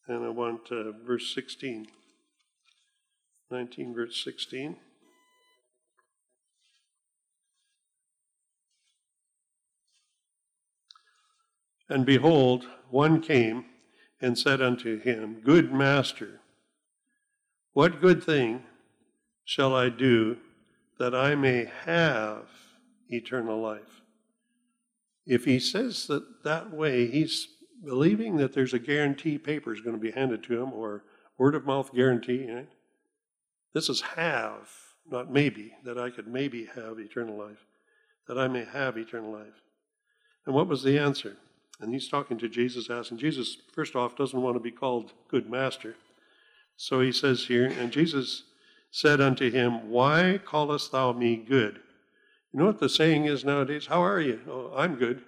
And 0.09 0.25
I 0.25 0.31
want 0.31 0.73
uh, 0.73 0.93
verse 1.07 1.35
16. 1.35 1.87
19, 3.51 3.95
verse 3.95 4.23
16. 4.25 4.77
And 11.91 12.05
behold, 12.05 12.67
one 12.91 13.21
came 13.21 13.67
and 14.21 14.39
said 14.39 14.61
unto 14.61 14.99
him, 14.99 15.41
Good 15.45 15.73
master, 15.73 16.41
what 17.73 18.01
good 18.01 18.23
thing 18.23 18.65
shall 19.45 19.75
I 19.75 19.89
do 19.89 20.39
that 20.99 21.15
I 21.15 21.35
may 21.35 21.71
have 21.85 22.47
eternal 23.09 23.61
life? 23.61 24.03
If 25.27 25.45
he 25.45 25.59
says 25.59 26.07
that 26.07 26.45
that 26.45 26.73
way, 26.73 27.07
he's 27.07 27.49
believing 27.85 28.37
that 28.37 28.53
there's 28.53 28.75
a 28.75 28.79
guarantee 28.79 29.39
paper 29.39 29.73
is 29.73 29.81
going 29.81 29.97
to 29.97 30.03
be 30.03 30.11
handed 30.11 30.43
to 30.45 30.61
him 30.61 30.73
or 30.73 31.05
word 31.37 31.55
of 31.55 31.67
mouth 31.67 31.93
guarantee. 31.95 32.51
Right? 32.51 32.69
This 33.75 33.89
is 33.89 34.01
have, 34.01 34.69
not 35.11 35.31
maybe, 35.31 35.75
that 35.85 35.99
I 35.99 36.11
could 36.11 36.27
maybe 36.27 36.67
have 36.75 36.99
eternal 36.99 37.39
life, 37.39 37.67
that 38.27 38.39
I 38.39 38.49
may 38.49 38.65
have 38.65 38.97
eternal 38.97 39.33
life. 39.33 39.63
And 40.47 40.55
what 40.55 40.69
was 40.69 40.83
the 40.83 40.99
answer? 40.99 41.37
And 41.81 41.93
he's 41.93 42.09
talking 42.09 42.39
to 42.39 42.49
Jesus, 42.49 42.91
asking 42.91 43.19
Jesus, 43.19 43.57
first 43.73 43.95
off, 43.95 44.17
doesn't 44.17 44.41
want 44.41 44.57
to 44.57 44.61
be 44.61 44.71
called 44.71 45.13
good 45.29 45.49
master. 45.49 45.95
So 46.77 47.01
he 47.01 47.13
says 47.13 47.47
here, 47.47 47.67
and 47.67 47.93
Jesus 47.93 48.45
said 48.91 49.21
unto 49.21 49.51
him, 49.51 49.91
Why 49.91 50.41
callest 50.45 50.93
thou 50.93 51.13
me 51.13 51.37
good? 51.37 51.81
You 52.53 52.61
know 52.61 52.67
what 52.67 52.79
the 52.79 52.89
saying 52.89 53.27
is 53.27 53.45
nowadays? 53.45 53.87
How 53.87 54.03
are 54.03 54.21
you? 54.21 54.41
Oh, 54.49 54.73
I'm 54.77 54.97
good. 54.97 55.23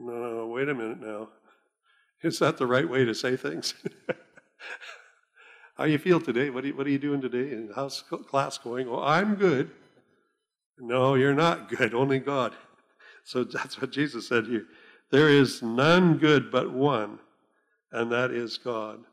No, 0.00 0.12
no, 0.12 0.46
wait 0.46 0.68
a 0.68 0.74
minute 0.74 1.00
now. 1.00 1.28
Is 2.22 2.38
that 2.38 2.56
the 2.56 2.66
right 2.66 2.88
way 2.88 3.04
to 3.04 3.14
say 3.14 3.36
things? 3.36 3.74
How 5.76 5.84
you 5.84 5.98
feel 5.98 6.20
today? 6.20 6.50
What 6.50 6.64
are 6.64 6.68
you, 6.68 6.76
what 6.76 6.86
are 6.86 6.90
you 6.90 6.98
doing 6.98 7.20
today? 7.20 7.52
And 7.52 7.70
how's 7.74 8.02
class 8.02 8.58
going? 8.58 8.88
Oh, 8.88 9.00
I'm 9.00 9.36
good. 9.36 9.70
No, 10.78 11.14
you're 11.14 11.34
not 11.34 11.68
good. 11.68 11.94
Only 11.94 12.18
God. 12.18 12.54
So 13.24 13.44
that's 13.44 13.80
what 13.80 13.92
Jesus 13.92 14.28
said 14.28 14.46
here. 14.46 14.66
There 15.10 15.28
is 15.28 15.62
none 15.62 16.18
good 16.18 16.50
but 16.50 16.72
one, 16.72 17.20
and 17.92 18.10
that 18.10 18.30
is 18.32 18.58
God. 18.58 19.04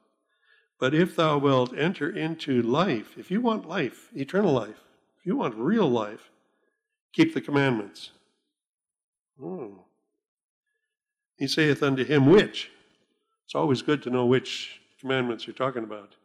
But 0.80 0.94
if 0.94 1.16
thou 1.16 1.38
wilt 1.38 1.78
enter 1.78 2.10
into 2.10 2.62
life, 2.62 3.16
if 3.18 3.30
you 3.30 3.42
want 3.42 3.68
life, 3.68 4.10
eternal 4.16 4.52
life, 4.52 4.82
if 5.20 5.26
you 5.26 5.38
want 5.38 5.56
real 5.56 5.90
life, 5.90 6.32
keep 7.14 7.34
the 7.34 7.42
commandments. 7.42 8.12
Oh. 9.42 9.86
He 11.38 11.48
saith 11.48 11.84
unto 11.84 12.04
him, 12.04 12.26
Which? 12.26 12.72
It's 13.46 13.56
always 13.56 13.82
good 13.82 14.02
to 14.04 14.10
know 14.10 14.26
which 14.26 14.80
commandments 15.00 15.46
you're 15.46 15.56
talking 15.56 15.84
about. 15.84 16.16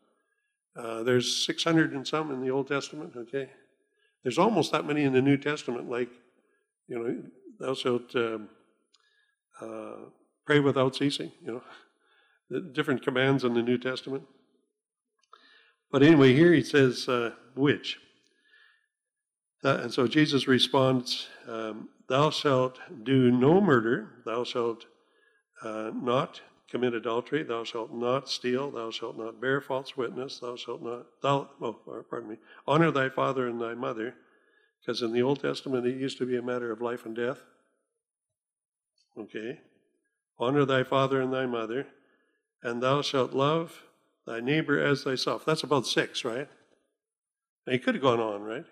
Uh, 0.77 1.03
there's 1.03 1.45
600 1.45 1.93
and 1.93 2.07
some 2.07 2.31
in 2.31 2.41
the 2.41 2.51
Old 2.51 2.69
Testament, 2.69 3.13
okay? 3.17 3.51
There's 4.23 4.39
almost 4.39 4.73
that 4.73 4.87
many 4.87 5.03
in 5.03 5.13
the 5.13 5.21
New 5.21 5.37
Testament, 5.37 5.91
like, 5.91 6.09
you 6.89 6.99
know, 6.99 7.23
thou 7.59 7.75
shalt 7.75 8.15
um, 8.15 8.49
uh, 9.61 9.97
pray 10.47 10.61
without 10.61 10.97
ceasing, 10.97 11.33
you 11.45 11.53
know, 11.53 11.63
the 12.51 12.61
different 12.61 13.03
commands 13.03 13.45
in 13.45 13.55
the 13.55 13.63
New 13.63 13.79
Testament. 13.79 14.25
But 15.91 16.03
anyway, 16.03 16.35
here 16.35 16.53
he 16.53 16.63
says, 16.63 17.09
uh, 17.09 17.33
which? 17.55 17.99
Uh, 19.63 19.81
and 19.83 19.93
so 19.93 20.07
Jesus 20.07 20.49
responds, 20.49 21.29
um, 21.49 21.89
Thou 22.09 22.31
shalt 22.31 22.79
do 23.05 23.31
no 23.31 23.61
murder, 23.61 24.23
thou 24.25 24.43
shalt 24.45 24.87
uh, 25.63 25.91
not 25.95 26.41
commit 26.71 26.95
adultery, 26.95 27.43
thou 27.43 27.65
shalt 27.65 27.93
not 27.93 28.29
steal, 28.29 28.71
thou 28.71 28.91
shalt 28.91 29.19
not 29.19 29.41
bear 29.41 29.61
false 29.61 29.97
witness, 29.97 30.39
thou 30.39 30.55
shalt 30.55 30.83
not, 30.83 31.07
thou, 31.23 31.49
oh, 31.61 32.05
pardon 32.09 32.31
me, 32.31 32.37
honor 32.67 32.91
thy 32.91 33.09
father 33.09 33.49
and 33.49 33.61
thy 33.61 33.75
mother, 33.75 34.15
because 34.81 35.03
in 35.03 35.13
the 35.13 35.23
Old 35.23 35.41
Testament 35.41 35.87
it 35.87 35.97
used 35.97 36.19
to 36.19 36.27
be 36.27 36.37
a 36.37 36.43
matter 36.43 36.71
of 36.71 36.81
life 36.81 37.05
and 37.05 37.17
death. 37.17 37.39
Okay? 39.19 39.59
Honor 40.39 40.65
thy 40.65 40.85
father 40.85 41.21
and 41.21 41.33
thy 41.33 41.45
mother, 41.45 41.87
and 42.63 42.83
thou 42.83 43.03
shalt 43.03 43.33
love 43.33 43.83
thy 44.27 44.41
neighbor 44.41 44.81
as 44.81 45.03
thyself. 45.03 45.45
That's 45.45 45.65
about 45.65 45.87
six, 45.87 46.25
right? 46.25 46.49
Now, 47.67 47.73
he 47.73 47.79
could 47.79 47.95
have 47.95 48.03
gone 48.03 48.21
on, 48.21 48.43
right? 48.43 48.65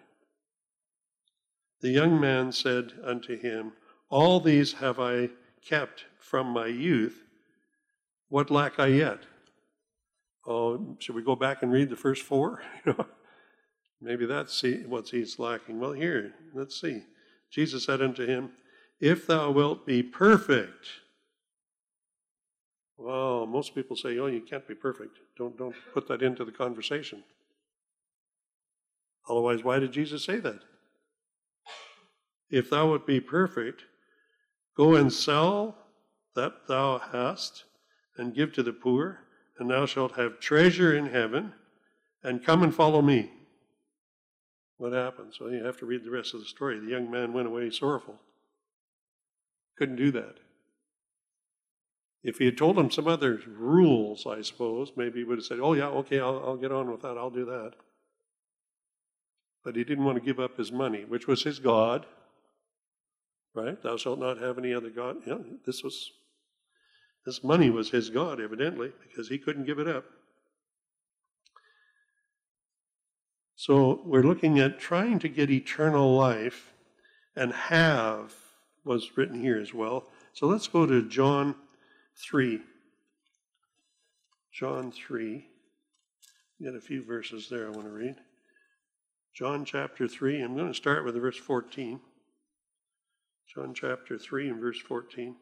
The 1.80 1.90
young 1.90 2.20
man 2.20 2.52
said 2.52 2.92
unto 3.04 3.36
him, 3.36 3.72
All 4.08 4.40
these 4.40 4.72
have 4.74 4.98
I 4.98 5.30
kept 5.64 6.06
from 6.28 6.48
my 6.48 6.66
youth. 6.66 7.24
What 8.28 8.50
lack 8.50 8.78
I 8.78 8.88
yet? 8.88 9.20
Oh, 10.46 10.96
should 10.98 11.14
we 11.14 11.22
go 11.22 11.36
back 11.36 11.62
and 11.62 11.72
read 11.72 11.88
the 11.88 11.96
first 11.96 12.22
four? 12.22 12.62
Maybe 14.00 14.26
that's 14.26 14.62
what 14.86 15.08
he's 15.08 15.38
lacking. 15.38 15.80
Well, 15.80 15.92
here, 15.92 16.34
let's 16.54 16.80
see. 16.80 17.02
Jesus 17.50 17.84
said 17.84 18.00
unto 18.00 18.26
him, 18.26 18.50
If 19.00 19.26
thou 19.26 19.50
wilt 19.50 19.86
be 19.86 20.02
perfect. 20.02 20.86
Well, 22.96 23.46
most 23.46 23.74
people 23.74 23.96
say, 23.96 24.18
Oh, 24.18 24.26
you 24.26 24.40
can't 24.40 24.66
be 24.68 24.74
perfect. 24.74 25.18
Don't, 25.36 25.56
don't 25.58 25.74
put 25.92 26.08
that 26.08 26.22
into 26.22 26.44
the 26.44 26.52
conversation. 26.52 27.24
Otherwise, 29.28 29.62
why 29.62 29.78
did 29.78 29.92
Jesus 29.92 30.24
say 30.24 30.38
that? 30.40 30.60
If 32.50 32.70
thou 32.70 32.88
wilt 32.88 33.06
be 33.06 33.20
perfect, 33.20 33.82
go 34.76 34.94
and 34.94 35.12
sell 35.12 35.76
that 36.34 36.66
thou 36.68 36.98
hast, 36.98 37.64
and 38.16 38.34
give 38.34 38.52
to 38.54 38.62
the 38.62 38.72
poor, 38.72 39.20
and 39.58 39.70
thou 39.70 39.86
shalt 39.86 40.12
have 40.12 40.40
treasure 40.40 40.96
in 40.96 41.06
heaven, 41.06 41.52
and 42.22 42.44
come 42.44 42.62
and 42.62 42.74
follow 42.74 43.02
me. 43.02 43.30
What 44.76 44.92
happens? 44.92 45.40
Well, 45.40 45.50
you 45.50 45.64
have 45.64 45.78
to 45.78 45.86
read 45.86 46.04
the 46.04 46.10
rest 46.10 46.34
of 46.34 46.40
the 46.40 46.46
story. 46.46 46.78
The 46.78 46.90
young 46.90 47.10
man 47.10 47.32
went 47.32 47.48
away 47.48 47.70
sorrowful. 47.70 48.20
Couldn't 49.76 49.96
do 49.96 50.12
that. 50.12 50.36
If 52.22 52.38
he 52.38 52.46
had 52.46 52.58
told 52.58 52.78
him 52.78 52.90
some 52.90 53.06
other 53.06 53.40
rules, 53.46 54.26
I 54.26 54.42
suppose, 54.42 54.92
maybe 54.96 55.20
he 55.20 55.24
would 55.24 55.38
have 55.38 55.44
said, 55.44 55.60
Oh, 55.60 55.74
yeah, 55.74 55.88
okay, 55.88 56.20
I'll, 56.20 56.42
I'll 56.44 56.56
get 56.56 56.72
on 56.72 56.90
with 56.90 57.02
that, 57.02 57.16
I'll 57.16 57.30
do 57.30 57.44
that. 57.44 57.72
But 59.64 59.76
he 59.76 59.84
didn't 59.84 60.04
want 60.04 60.18
to 60.18 60.24
give 60.24 60.40
up 60.40 60.56
his 60.56 60.72
money, 60.72 61.04
which 61.04 61.26
was 61.26 61.42
his 61.42 61.58
God. 61.58 62.06
Right? 63.54 63.82
Thou 63.82 63.96
shalt 63.96 64.18
not 64.18 64.38
have 64.38 64.58
any 64.58 64.72
other 64.72 64.90
God. 64.90 65.18
Yeah, 65.26 65.38
this 65.66 65.82
was 65.82 66.12
this 67.26 67.44
money 67.44 67.68
was 67.68 67.90
his 67.90 68.08
God, 68.08 68.40
evidently, 68.40 68.92
because 69.06 69.28
he 69.28 69.38
couldn't 69.38 69.66
give 69.66 69.78
it 69.78 69.88
up. 69.88 70.04
So 73.54 74.00
we're 74.04 74.22
looking 74.22 74.58
at 74.60 74.78
trying 74.78 75.18
to 75.18 75.28
get 75.28 75.50
eternal 75.50 76.16
life 76.16 76.72
and 77.36 77.52
have 77.52 78.32
was 78.84 79.16
written 79.16 79.40
here 79.40 79.58
as 79.58 79.74
well. 79.74 80.08
So 80.32 80.46
let's 80.46 80.68
go 80.68 80.86
to 80.86 81.08
John 81.08 81.54
3. 82.16 82.60
John 84.52 84.90
3. 84.90 85.46
Got 86.64 86.76
a 86.76 86.80
few 86.80 87.04
verses 87.04 87.48
there 87.50 87.66
I 87.66 87.70
want 87.70 87.84
to 87.84 87.90
read. 87.90 88.16
John 89.34 89.64
chapter 89.64 90.08
3. 90.08 90.40
I'm 90.40 90.56
going 90.56 90.68
to 90.68 90.74
start 90.74 91.04
with 91.04 91.14
verse 91.16 91.36
14. 91.36 92.00
John 93.54 93.72
chapter 93.72 94.18
3 94.18 94.50
and 94.50 94.60
verse 94.60 94.80
14. 94.80 95.34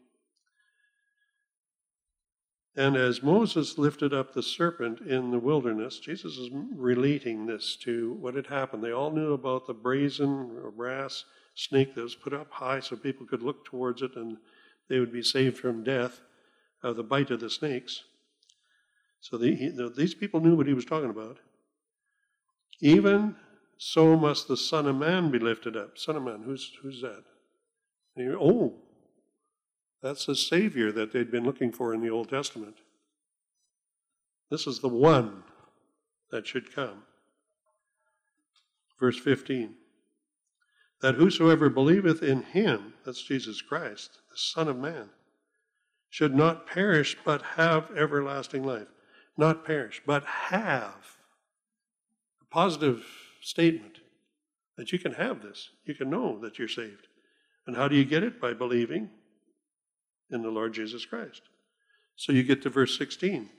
And 2.76 2.94
as 2.94 3.22
Moses 3.22 3.78
lifted 3.78 4.12
up 4.14 4.32
the 4.32 4.42
serpent 4.42 5.00
in 5.00 5.30
the 5.30 5.38
wilderness, 5.38 5.98
Jesus 5.98 6.36
is 6.36 6.50
relating 6.52 7.46
this 7.46 7.74
to 7.82 8.12
what 8.20 8.34
had 8.34 8.46
happened. 8.46 8.84
They 8.84 8.92
all 8.92 9.10
knew 9.10 9.32
about 9.32 9.66
the 9.66 9.74
brazen 9.74 10.58
or 10.62 10.70
brass 10.70 11.24
snake 11.54 11.94
that 11.94 12.02
was 12.02 12.14
put 12.14 12.34
up 12.34 12.50
high 12.50 12.80
so 12.80 12.96
people 12.96 13.26
could 13.26 13.42
look 13.42 13.64
towards 13.64 14.02
it 14.02 14.14
and 14.14 14.36
they 14.88 15.00
would 15.00 15.12
be 15.12 15.22
saved 15.22 15.58
from 15.58 15.82
death 15.82 16.20
of 16.82 16.96
the 16.96 17.02
bite 17.02 17.30
of 17.30 17.40
the 17.40 17.50
snakes. 17.50 18.04
So 19.20 19.38
the, 19.38 19.92
these 19.96 20.14
people 20.14 20.40
knew 20.40 20.54
what 20.54 20.68
he 20.68 20.74
was 20.74 20.84
talking 20.84 21.10
about. 21.10 21.38
Even 22.80 23.34
so 23.78 24.16
must 24.16 24.48
the 24.48 24.56
Son 24.56 24.86
of 24.86 24.96
Man 24.96 25.30
be 25.30 25.38
lifted 25.38 25.76
up. 25.76 25.98
Son 25.98 26.14
of 26.14 26.22
Man, 26.22 26.42
who's, 26.44 26.72
who's 26.82 27.00
that? 27.00 27.24
Oh, 28.18 28.74
that's 30.02 30.26
the 30.26 30.36
Savior 30.36 30.92
that 30.92 31.12
they'd 31.12 31.30
been 31.30 31.44
looking 31.44 31.72
for 31.72 31.92
in 31.92 32.00
the 32.00 32.10
Old 32.10 32.28
Testament. 32.28 32.76
This 34.50 34.66
is 34.66 34.80
the 34.80 34.88
one 34.88 35.42
that 36.30 36.46
should 36.46 36.74
come. 36.74 37.02
Verse 38.98 39.18
15 39.18 39.74
that 41.02 41.16
whosoever 41.16 41.68
believeth 41.68 42.22
in 42.22 42.42
him, 42.42 42.94
that's 43.04 43.22
Jesus 43.22 43.60
Christ, 43.60 44.18
the 44.30 44.36
Son 44.36 44.66
of 44.66 44.78
Man, 44.78 45.10
should 46.08 46.34
not 46.34 46.66
perish 46.66 47.16
but 47.24 47.42
have 47.42 47.90
everlasting 47.96 48.64
life. 48.64 48.88
Not 49.36 49.66
perish, 49.66 50.00
but 50.06 50.24
have. 50.24 51.18
A 52.40 52.46
positive 52.46 53.04
statement 53.42 53.98
that 54.78 54.90
you 54.92 54.98
can 54.98 55.12
have 55.12 55.42
this. 55.42 55.68
You 55.84 55.94
can 55.94 56.08
know 56.08 56.38
that 56.40 56.58
you're 56.58 56.68
saved. 56.68 57.08
And 57.66 57.76
how 57.76 57.88
do 57.88 57.96
you 57.96 58.04
get 58.04 58.22
it? 58.22 58.40
By 58.40 58.52
believing 58.52 59.10
in 60.30 60.42
the 60.42 60.50
Lord 60.50 60.72
Jesus 60.74 61.04
Christ. 61.04 61.42
So 62.16 62.32
you 62.32 62.42
get 62.42 62.62
to 62.62 62.70
verse 62.70 62.96
16. 62.96 63.50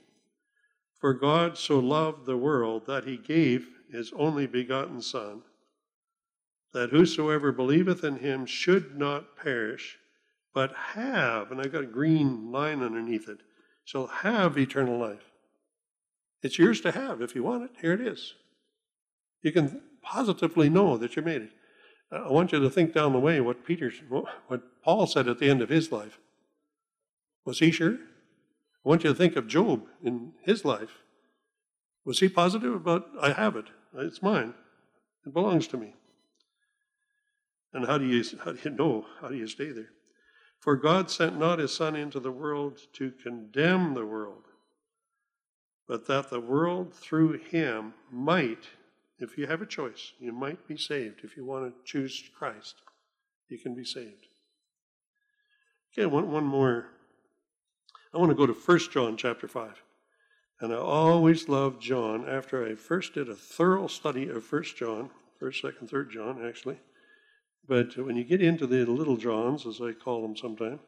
For 1.00 1.14
God 1.14 1.56
so 1.56 1.78
loved 1.78 2.26
the 2.26 2.36
world 2.36 2.86
that 2.86 3.04
he 3.04 3.16
gave 3.16 3.68
his 3.92 4.12
only 4.16 4.46
begotten 4.46 5.00
Son, 5.00 5.42
that 6.72 6.90
whosoever 6.90 7.52
believeth 7.52 8.04
in 8.04 8.16
him 8.16 8.44
should 8.46 8.98
not 8.98 9.36
perish, 9.36 9.96
but 10.52 10.74
have, 10.74 11.52
and 11.52 11.60
I've 11.60 11.72
got 11.72 11.84
a 11.84 11.86
green 11.86 12.50
line 12.50 12.82
underneath 12.82 13.28
it, 13.28 13.38
shall 13.84 14.08
have 14.08 14.58
eternal 14.58 14.98
life. 14.98 15.30
It's 16.42 16.58
yours 16.58 16.80
to 16.82 16.92
have 16.92 17.22
if 17.22 17.34
you 17.34 17.42
want 17.42 17.64
it. 17.64 17.70
Here 17.80 17.92
it 17.92 18.00
is. 18.00 18.34
You 19.42 19.52
can 19.52 19.80
positively 20.02 20.68
know 20.68 20.96
that 20.98 21.16
you 21.16 21.22
made 21.22 21.42
it. 21.42 21.50
I 22.10 22.30
want 22.30 22.52
you 22.52 22.60
to 22.60 22.70
think 22.70 22.94
down 22.94 23.12
the 23.12 23.18
way 23.18 23.40
what 23.40 23.64
Peter, 23.66 23.92
what 24.08 24.82
Paul 24.82 25.06
said 25.06 25.28
at 25.28 25.38
the 25.38 25.50
end 25.50 25.60
of 25.60 25.68
his 25.68 25.92
life. 25.92 26.18
Was 27.44 27.58
he 27.58 27.70
sure? 27.70 27.94
I 27.94 28.88
want 28.88 29.04
you 29.04 29.10
to 29.10 29.16
think 29.16 29.36
of 29.36 29.46
Job 29.46 29.84
in 30.02 30.32
his 30.42 30.64
life. 30.64 31.02
Was 32.04 32.20
he 32.20 32.28
positive 32.28 32.74
about, 32.74 33.08
I 33.20 33.32
have 33.32 33.56
it, 33.56 33.66
it's 33.94 34.22
mine, 34.22 34.54
it 35.26 35.34
belongs 35.34 35.66
to 35.68 35.76
me? 35.76 35.94
And 37.74 37.86
how 37.86 37.98
do 37.98 38.06
you, 38.06 38.24
how 38.42 38.52
do 38.52 38.58
you 38.64 38.70
know? 38.70 39.04
How 39.20 39.28
do 39.28 39.36
you 39.36 39.46
stay 39.46 39.70
there? 39.72 39.90
For 40.58 40.74
God 40.74 41.10
sent 41.10 41.38
not 41.38 41.58
his 41.58 41.72
Son 41.72 41.94
into 41.94 42.18
the 42.18 42.32
world 42.32 42.80
to 42.94 43.12
condemn 43.22 43.92
the 43.92 44.06
world, 44.06 44.44
but 45.86 46.06
that 46.06 46.30
the 46.30 46.40
world 46.40 46.94
through 46.94 47.38
him 47.38 47.92
might 48.10 48.68
if 49.18 49.36
you 49.36 49.46
have 49.46 49.62
a 49.62 49.66
choice, 49.66 50.12
you 50.18 50.32
might 50.32 50.66
be 50.68 50.76
saved. 50.76 51.20
If 51.24 51.36
you 51.36 51.44
want 51.44 51.66
to 51.66 51.84
choose 51.84 52.22
Christ, 52.36 52.76
you 53.48 53.58
can 53.58 53.74
be 53.74 53.84
saved. 53.84 54.26
Okay, 55.92 56.06
one, 56.06 56.30
one 56.30 56.44
more. 56.44 56.86
I 58.14 58.18
want 58.18 58.30
to 58.30 58.36
go 58.36 58.46
to 58.46 58.52
1 58.52 58.78
John 58.92 59.16
chapter 59.16 59.48
5. 59.48 59.82
And 60.60 60.72
I 60.72 60.76
always 60.76 61.48
loved 61.48 61.80
John 61.80 62.28
after 62.28 62.66
I 62.66 62.74
first 62.74 63.14
did 63.14 63.28
a 63.28 63.34
thorough 63.34 63.86
study 63.86 64.28
of 64.28 64.50
1 64.50 64.62
John, 64.76 65.10
1st, 65.40 65.62
2nd, 65.62 65.90
3rd 65.90 66.10
John, 66.10 66.46
actually. 66.46 66.78
But 67.66 67.96
when 67.96 68.16
you 68.16 68.24
get 68.24 68.42
into 68.42 68.66
the 68.66 68.84
little 68.86 69.16
Johns, 69.16 69.66
as 69.66 69.80
I 69.80 69.92
call 69.92 70.22
them 70.22 70.36
sometimes, 70.36 70.80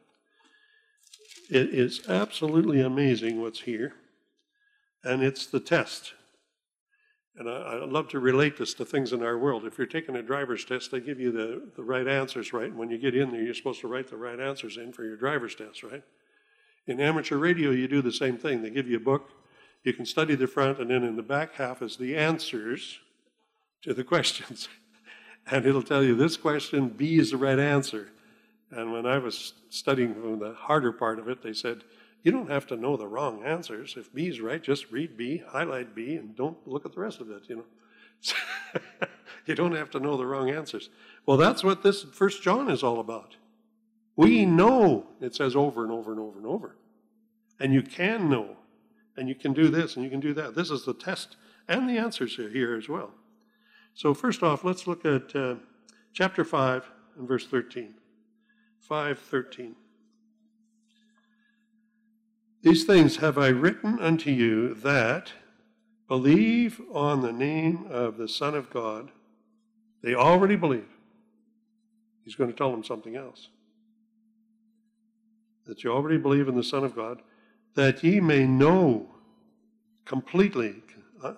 it 1.49 1.73
is 1.73 2.07
absolutely 2.09 2.81
amazing 2.81 3.41
what's 3.41 3.61
here. 3.61 3.93
And 5.03 5.23
it's 5.23 5.45
the 5.45 5.59
test. 5.59 6.13
And 7.37 7.49
I, 7.49 7.53
I 7.53 7.85
love 7.85 8.09
to 8.09 8.19
relate 8.19 8.57
this 8.57 8.73
to 8.75 8.85
things 8.85 9.13
in 9.13 9.23
our 9.23 9.37
world. 9.37 9.65
If 9.65 9.77
you're 9.77 9.87
taking 9.87 10.15
a 10.15 10.21
driver's 10.21 10.65
test, 10.65 10.91
they 10.91 10.99
give 10.99 11.19
you 11.19 11.31
the, 11.31 11.71
the 11.75 11.83
right 11.83 12.07
answers, 12.07 12.51
right? 12.51 12.65
And 12.65 12.77
when 12.77 12.89
you 12.89 12.97
get 12.97 13.15
in 13.15 13.31
there, 13.31 13.41
you're 13.41 13.53
supposed 13.53 13.81
to 13.81 13.87
write 13.87 14.09
the 14.09 14.17
right 14.17 14.39
answers 14.39 14.77
in 14.77 14.91
for 14.91 15.03
your 15.03 15.15
driver's 15.15 15.55
test, 15.55 15.83
right? 15.83 16.03
In 16.87 16.99
amateur 16.99 17.37
radio, 17.37 17.71
you 17.71 17.87
do 17.87 18.01
the 18.01 18.11
same 18.11 18.37
thing. 18.37 18.61
They 18.61 18.69
give 18.69 18.87
you 18.87 18.97
a 18.97 19.01
book, 19.01 19.29
you 19.83 19.93
can 19.93 20.05
study 20.05 20.35
the 20.35 20.47
front, 20.47 20.79
and 20.79 20.89
then 20.89 21.03
in 21.03 21.15
the 21.15 21.23
back 21.23 21.55
half 21.55 21.81
is 21.81 21.97
the 21.97 22.15
answers 22.15 22.99
to 23.83 23.93
the 23.93 24.03
questions. 24.03 24.67
and 25.49 25.65
it'll 25.65 25.83
tell 25.83 26.03
you 26.03 26.15
this 26.15 26.37
question, 26.37 26.89
B 26.89 27.17
is 27.17 27.31
the 27.31 27.37
right 27.37 27.59
answer. 27.59 28.09
And 28.71 28.93
when 28.93 29.05
I 29.05 29.17
was 29.17 29.53
studying 29.69 30.13
from 30.13 30.39
the 30.39 30.53
harder 30.53 30.91
part 30.91 31.19
of 31.19 31.27
it, 31.27 31.41
they 31.41 31.53
said, 31.53 31.83
you 32.23 32.31
don't 32.31 32.49
have 32.49 32.67
to 32.67 32.75
know 32.75 32.97
the 32.97 33.07
wrong 33.07 33.43
answers. 33.43 33.95
If 33.97 34.13
B 34.13 34.27
is 34.27 34.41
right, 34.41 34.61
just 34.61 34.91
read 34.91 35.17
B, 35.17 35.43
highlight 35.47 35.95
B, 35.95 36.15
and 36.15 36.35
don't 36.35 36.57
look 36.67 36.85
at 36.85 36.93
the 36.93 36.99
rest 36.99 37.19
of 37.19 37.31
it, 37.31 37.43
you 37.47 37.57
know. 37.57 37.65
you 39.45 39.55
don't 39.55 39.75
have 39.75 39.89
to 39.91 39.99
know 39.99 40.17
the 40.17 40.25
wrong 40.25 40.49
answers. 40.49 40.89
Well, 41.25 41.37
that's 41.37 41.63
what 41.63 41.81
this 41.81 42.03
First 42.03 42.43
John 42.43 42.69
is 42.69 42.83
all 42.83 42.99
about. 42.99 43.35
We 44.15 44.45
know, 44.45 45.07
it 45.19 45.33
says 45.33 45.55
over 45.55 45.83
and 45.83 45.91
over 45.91 46.11
and 46.11 46.19
over 46.19 46.37
and 46.37 46.45
over. 46.45 46.75
And 47.59 47.73
you 47.73 47.81
can 47.81 48.29
know. 48.29 48.57
And 49.17 49.27
you 49.27 49.35
can 49.35 49.53
do 49.53 49.69
this 49.69 49.95
and 49.95 50.03
you 50.03 50.09
can 50.09 50.19
do 50.19 50.33
that. 50.35 50.55
This 50.55 50.69
is 50.69 50.85
the 50.85 50.93
test 50.93 51.35
and 51.67 51.89
the 51.89 51.97
answers 51.97 52.37
are 52.39 52.49
here 52.49 52.75
as 52.75 52.87
well. 52.89 53.11
So, 53.93 54.13
first 54.13 54.41
off, 54.41 54.63
let's 54.63 54.87
look 54.87 55.05
at 55.05 55.35
uh, 55.35 55.55
chapter 56.13 56.43
5 56.43 56.89
and 57.17 57.27
verse 57.27 57.45
13. 57.45 57.93
5 58.79 59.19
13. 59.19 59.75
These 62.61 62.83
things 62.83 63.17
have 63.17 63.39
I 63.39 63.47
written 63.47 63.99
unto 63.99 64.29
you 64.29 64.75
that 64.75 65.31
believe 66.07 66.79
on 66.93 67.21
the 67.21 67.31
name 67.31 67.87
of 67.89 68.17
the 68.17 68.27
Son 68.27 68.53
of 68.53 68.69
God. 68.69 69.09
They 70.03 70.13
already 70.13 70.55
believe. 70.55 70.89
He's 72.23 72.35
going 72.35 72.51
to 72.51 72.55
tell 72.55 72.69
them 72.69 72.83
something 72.83 73.15
else. 73.15 73.47
That 75.65 75.83
you 75.83 75.91
already 75.91 76.17
believe 76.17 76.47
in 76.47 76.55
the 76.55 76.63
Son 76.63 76.83
of 76.83 76.95
God, 76.95 77.21
that 77.75 78.03
ye 78.03 78.19
may 78.19 78.45
know 78.45 79.07
completely, 80.05 80.83
uh, 81.23 81.33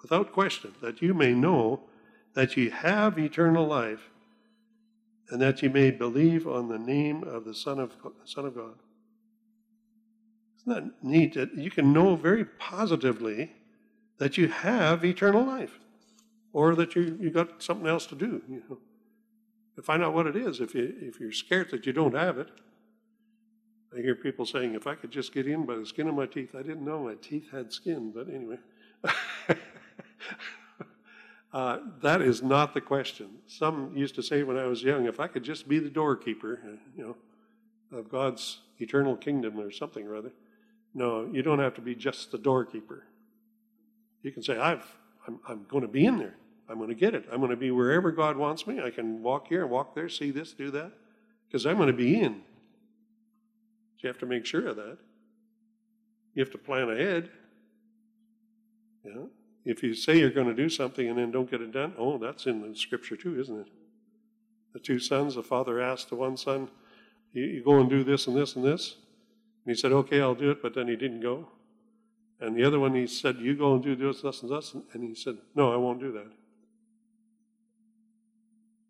without 0.00 0.32
question, 0.32 0.74
that 0.80 1.02
you 1.02 1.12
may 1.12 1.32
know 1.32 1.80
that 2.34 2.56
ye 2.56 2.70
have 2.70 3.18
eternal 3.18 3.66
life, 3.66 4.10
and 5.30 5.40
that 5.42 5.60
ye 5.62 5.68
may 5.68 5.90
believe 5.90 6.46
on 6.46 6.68
the 6.68 6.78
name 6.78 7.24
of 7.24 7.44
the 7.44 7.54
Son 7.54 7.80
of, 7.80 7.96
Son 8.24 8.46
of 8.46 8.54
God. 8.54 8.74
Isn't 10.66 10.74
that 10.74 11.04
neat 11.04 11.34
that 11.34 11.54
you 11.56 11.70
can 11.70 11.92
know 11.92 12.16
very 12.16 12.44
positively 12.44 13.52
that 14.18 14.38
you 14.38 14.48
have 14.48 15.04
eternal 15.04 15.44
life 15.44 15.80
or 16.52 16.74
that 16.74 16.94
you, 16.94 17.18
you 17.20 17.30
got 17.30 17.62
something 17.62 17.86
else 17.86 18.06
to 18.06 18.14
do, 18.14 18.42
you 18.48 18.62
know. 18.68 18.78
Find 19.82 20.04
out 20.04 20.12
what 20.12 20.26
it 20.26 20.36
is 20.36 20.60
if, 20.60 20.74
you, 20.74 20.94
if 21.00 21.18
you're 21.18 21.32
scared 21.32 21.70
that 21.70 21.86
you 21.86 21.92
don't 21.92 22.14
have 22.14 22.38
it. 22.38 22.50
I 23.96 24.00
hear 24.00 24.14
people 24.14 24.46
saying, 24.46 24.74
if 24.74 24.86
I 24.86 24.94
could 24.94 25.10
just 25.10 25.34
get 25.34 25.46
in 25.46 25.66
by 25.66 25.76
the 25.76 25.86
skin 25.86 26.08
of 26.08 26.14
my 26.14 26.26
teeth, 26.26 26.54
I 26.54 26.62
didn't 26.62 26.84
know 26.84 27.02
my 27.02 27.14
teeth 27.14 27.50
had 27.50 27.72
skin, 27.72 28.12
but 28.14 28.28
anyway. 28.28 28.58
uh, 31.52 31.78
that 32.00 32.22
is 32.22 32.42
not 32.42 32.74
the 32.74 32.80
question. 32.80 33.28
Some 33.46 33.96
used 33.96 34.14
to 34.14 34.22
say 34.22 34.42
when 34.42 34.56
I 34.56 34.66
was 34.66 34.82
young, 34.82 35.06
if 35.06 35.18
I 35.18 35.26
could 35.26 35.42
just 35.42 35.68
be 35.68 35.78
the 35.78 35.90
doorkeeper, 35.90 36.60
you 36.96 37.02
know, 37.02 37.16
of 37.98 38.08
God's 38.08 38.60
eternal 38.78 39.16
kingdom 39.16 39.58
or 39.58 39.70
something 39.70 40.06
or 40.06 40.16
other. 40.16 40.32
No, 40.94 41.28
you 41.32 41.42
don't 41.42 41.58
have 41.58 41.74
to 41.74 41.80
be 41.80 41.94
just 41.94 42.32
the 42.32 42.38
doorkeeper. 42.38 43.04
You 44.22 44.30
can 44.30 44.42
say, 44.42 44.58
I've, 44.58 44.86
I'm, 45.26 45.40
I'm 45.48 45.64
going 45.68 45.82
to 45.82 45.88
be 45.88 46.06
in 46.06 46.18
there. 46.18 46.36
I'm 46.68 46.78
going 46.78 46.90
to 46.90 46.94
get 46.94 47.14
it. 47.14 47.26
I'm 47.30 47.38
going 47.38 47.50
to 47.50 47.56
be 47.56 47.70
wherever 47.70 48.12
God 48.12 48.36
wants 48.36 48.66
me. 48.66 48.80
I 48.80 48.90
can 48.90 49.22
walk 49.22 49.48
here 49.48 49.62
and 49.62 49.70
walk 49.70 49.94
there, 49.94 50.08
see 50.08 50.30
this, 50.30 50.52
do 50.52 50.70
that, 50.70 50.92
because 51.46 51.66
I'm 51.66 51.76
going 51.76 51.88
to 51.88 51.92
be 51.92 52.20
in. 52.20 52.42
You 53.98 54.08
have 54.08 54.18
to 54.18 54.26
make 54.26 54.44
sure 54.44 54.66
of 54.66 54.76
that. 54.76 54.98
You 56.34 56.42
have 56.42 56.50
to 56.52 56.58
plan 56.58 56.90
ahead. 56.90 57.30
Know? 59.04 59.28
If 59.64 59.82
you 59.82 59.94
say 59.94 60.18
you're 60.18 60.30
going 60.30 60.48
to 60.48 60.54
do 60.54 60.68
something 60.68 61.08
and 61.08 61.18
then 61.18 61.30
don't 61.30 61.50
get 61.50 61.60
it 61.60 61.72
done, 61.72 61.94
oh, 61.96 62.18
that's 62.18 62.46
in 62.46 62.62
the 62.62 62.74
scripture 62.74 63.16
too, 63.16 63.40
isn't 63.40 63.60
it? 63.60 63.68
The 64.72 64.80
two 64.80 64.98
sons, 64.98 65.34
the 65.34 65.42
father 65.42 65.80
asked 65.80 66.08
the 66.08 66.16
one 66.16 66.36
son, 66.36 66.68
you 67.32 67.62
go 67.64 67.78
and 67.78 67.88
do 67.88 68.02
this 68.04 68.26
and 68.26 68.36
this 68.36 68.56
and 68.56 68.64
this. 68.64 68.96
And 69.64 69.74
he 69.74 69.80
said, 69.80 69.92
okay, 69.92 70.20
I'll 70.20 70.34
do 70.34 70.50
it, 70.50 70.60
but 70.60 70.74
then 70.74 70.88
he 70.88 70.96
didn't 70.96 71.20
go. 71.20 71.48
And 72.40 72.56
the 72.56 72.64
other 72.64 72.80
one, 72.80 72.94
he 72.94 73.06
said, 73.06 73.36
you 73.38 73.54
go 73.54 73.74
and 73.74 73.82
do 73.82 73.94
this, 73.94 74.22
this, 74.22 74.42
and 74.42 74.50
this. 74.50 74.74
And 74.92 75.04
he 75.04 75.14
said, 75.14 75.36
no, 75.54 75.72
I 75.72 75.76
won't 75.76 76.00
do 76.00 76.10
that. 76.12 76.32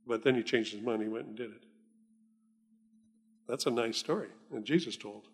But 0.06 0.24
then 0.24 0.35
he 0.35 0.42
changed 0.42 0.72
his 0.72 0.82
mind, 0.82 1.02
he 1.02 1.08
went 1.08 1.26
and 1.26 1.37
did 1.37 1.50
it. 1.50 1.62
That's 3.48 3.66
a 3.66 3.70
nice 3.70 3.98
story 3.98 4.28
that 4.50 4.64
Jesus 4.64 4.96
told. 4.96 5.28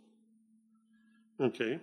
Okay. 1.40 1.78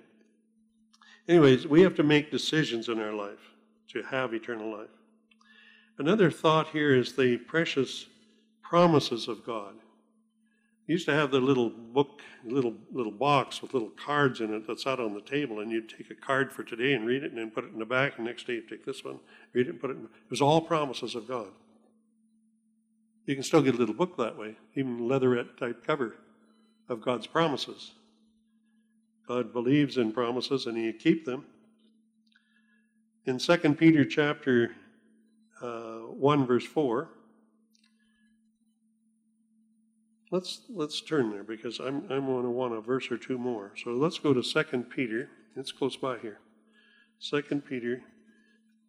Anyways, 1.28 1.66
we 1.66 1.82
have 1.82 1.96
to 1.96 2.04
make 2.04 2.30
decisions 2.30 2.90
in 2.90 3.00
our 3.00 3.14
life 3.14 3.54
to 3.90 4.04
have 4.04 4.34
eternal 4.34 4.78
life. 4.78 4.90
Another 5.98 6.30
thought 6.30 6.68
here 6.68 6.94
is 6.94 7.16
the 7.16 7.38
precious 7.38 8.08
promises 8.62 9.30
of 9.30 9.46
God. 9.46 9.76
Used 10.88 11.08
to 11.08 11.14
have 11.14 11.32
the 11.32 11.40
little 11.40 11.70
book, 11.70 12.22
little 12.44 12.76
little 12.92 13.12
box 13.12 13.62
with 13.62 13.74
little 13.74 13.90
cards 13.90 14.40
in 14.40 14.54
it 14.54 14.68
that's 14.68 14.86
out 14.86 15.00
on 15.00 15.16
the 15.16 15.22
table, 15.22 15.60
and 15.60 15.72
you'd 15.72 15.90
take 15.90 16.12
a 16.12 16.16
card 16.16 16.54
for 16.54 16.64
today 16.64 16.94
and 16.94 17.08
read 17.08 17.24
it, 17.24 17.32
and 17.32 17.40
then 17.40 17.50
put 17.50 17.64
it 17.64 17.74
in 17.74 17.80
the 17.80 17.86
back. 17.86 18.18
And 18.18 18.26
next 18.28 18.46
day, 18.46 18.54
you 18.54 18.62
take 18.62 18.86
this 18.86 19.04
one, 19.04 19.20
read 19.54 19.68
it, 19.68 19.72
and 19.72 19.82
put 19.82 19.90
it. 19.90 19.98
in. 19.98 20.04
It 20.04 20.30
was 20.30 20.42
all 20.42 20.62
promises 20.62 21.16
of 21.16 21.28
God. 21.28 21.48
You 23.26 23.34
can 23.34 23.44
still 23.44 23.64
get 23.64 23.74
a 23.74 23.78
little 23.78 23.96
book 23.96 24.18
that 24.18 24.38
way, 24.38 24.56
even 24.76 25.08
leatherette 25.08 25.58
type 25.58 25.86
cover 25.86 26.16
of 26.88 27.02
God's 27.02 27.26
promises. 27.26 27.94
God 29.28 29.52
believes 29.52 29.98
in 29.98 30.12
promises 30.12 30.68
and 30.68 30.78
he 30.78 30.92
keep 30.94 31.26
them. 31.26 31.46
In 33.26 33.40
2 33.40 33.58
Peter 33.74 34.06
chapter 34.06 34.76
uh, 35.62 35.98
1 35.98 36.46
verse 36.46 36.66
4, 36.66 37.10
let's 40.36 40.60
let's 40.70 41.00
turn 41.00 41.32
there 41.32 41.44
because 41.44 41.80
I'm 41.80 42.04
I'm 42.12 42.26
going 42.26 42.44
to 42.44 42.50
want 42.50 42.74
a 42.74 42.82
verse 42.82 43.10
or 43.10 43.18
two 43.18 43.38
more. 43.38 43.72
So 43.82 43.92
let's 43.92 44.20
go 44.20 44.34
to 44.34 44.44
Second 44.44 44.90
Peter. 44.90 45.30
It's 45.56 45.72
close 45.72 45.96
by 45.96 46.18
here. 46.18 46.40
Second 47.20 47.66
Peter 47.66 48.02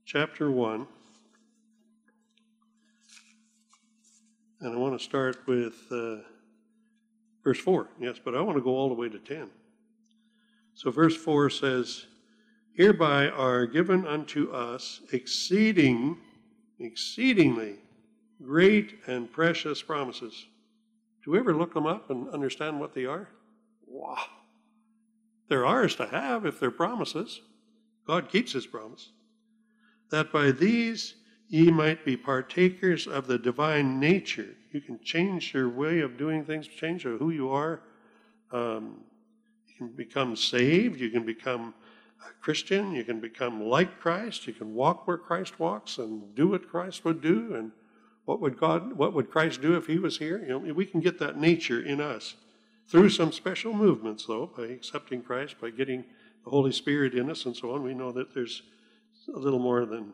chapter 0.04 0.50
1 0.50 0.86
and 4.60 4.74
I 4.74 4.76
want 4.76 4.98
to 4.98 5.04
start 5.04 5.46
with 5.46 5.74
uh, 5.92 6.16
verse 7.44 7.60
4. 7.60 7.90
Yes, 8.00 8.18
but 8.24 8.34
I 8.34 8.40
want 8.40 8.56
to 8.56 8.62
go 8.62 8.70
all 8.70 8.88
the 8.88 8.94
way 8.94 9.08
to 9.08 9.18
10. 9.18 9.48
So, 10.74 10.90
verse 10.90 11.16
4 11.16 11.50
says, 11.50 12.06
Hereby 12.72 13.28
are 13.28 13.66
given 13.66 14.06
unto 14.06 14.50
us 14.50 15.02
exceeding, 15.12 16.18
exceedingly 16.80 17.76
great 18.42 18.98
and 19.06 19.30
precious 19.30 19.82
promises. 19.82 20.46
Do 21.26 21.32
we 21.32 21.38
ever 21.38 21.54
look 21.54 21.74
them 21.74 21.86
up 21.86 22.08
and 22.08 22.30
understand 22.30 22.78
what 22.78 22.94
they 22.94 23.04
are? 23.04 23.28
Wow. 23.86 24.24
They're 25.48 25.66
ours 25.66 25.96
to 25.96 26.06
have 26.06 26.46
if 26.46 26.60
they're 26.60 26.70
promises. 26.70 27.40
God 28.06 28.28
keeps 28.30 28.52
his 28.52 28.66
promise. 28.66 29.10
That 30.10 30.32
by 30.32 30.52
these 30.52 31.16
ye 31.48 31.72
might 31.72 32.04
be 32.04 32.16
partakers 32.16 33.08
of 33.08 33.26
the 33.26 33.38
divine 33.38 33.98
nature. 33.98 34.54
You 34.70 34.80
can 34.80 35.00
change 35.02 35.52
your 35.52 35.68
way 35.68 35.98
of 36.00 36.16
doing 36.16 36.44
things, 36.44 36.68
change 36.68 37.02
who 37.02 37.30
you 37.30 37.50
are. 37.50 37.82
Um, 38.52 39.00
can 39.76 39.88
become 39.88 40.36
saved, 40.36 41.00
you 41.00 41.10
can 41.10 41.24
become 41.24 41.74
a 42.24 42.32
Christian, 42.42 42.92
you 42.92 43.04
can 43.04 43.20
become 43.20 43.62
like 43.64 44.00
Christ, 44.00 44.46
you 44.46 44.52
can 44.52 44.74
walk 44.74 45.06
where 45.06 45.18
Christ 45.18 45.58
walks 45.58 45.98
and 45.98 46.34
do 46.34 46.48
what 46.48 46.68
Christ 46.68 47.04
would 47.04 47.20
do. 47.20 47.54
And 47.54 47.72
what 48.26 48.40
would 48.40 48.58
God, 48.58 48.92
what 48.92 49.14
would 49.14 49.30
Christ 49.30 49.62
do 49.62 49.76
if 49.76 49.86
he 49.86 49.98
was 49.98 50.18
here? 50.18 50.40
You 50.40 50.48
know, 50.48 50.74
we 50.74 50.84
can 50.84 51.00
get 51.00 51.18
that 51.20 51.38
nature 51.38 51.80
in 51.80 52.00
us 52.00 52.34
through 52.88 53.10
some 53.10 53.32
special 53.32 53.72
movements, 53.72 54.26
though, 54.26 54.50
by 54.56 54.64
accepting 54.64 55.22
Christ, 55.22 55.56
by 55.60 55.70
getting 55.70 56.04
the 56.44 56.50
Holy 56.50 56.72
Spirit 56.72 57.14
in 57.14 57.30
us, 57.30 57.46
and 57.46 57.56
so 57.56 57.72
on. 57.72 57.82
We 57.82 57.94
know 57.94 58.12
that 58.12 58.34
there's 58.34 58.62
a 59.34 59.38
little 59.38 59.58
more 59.58 59.86
than 59.86 60.12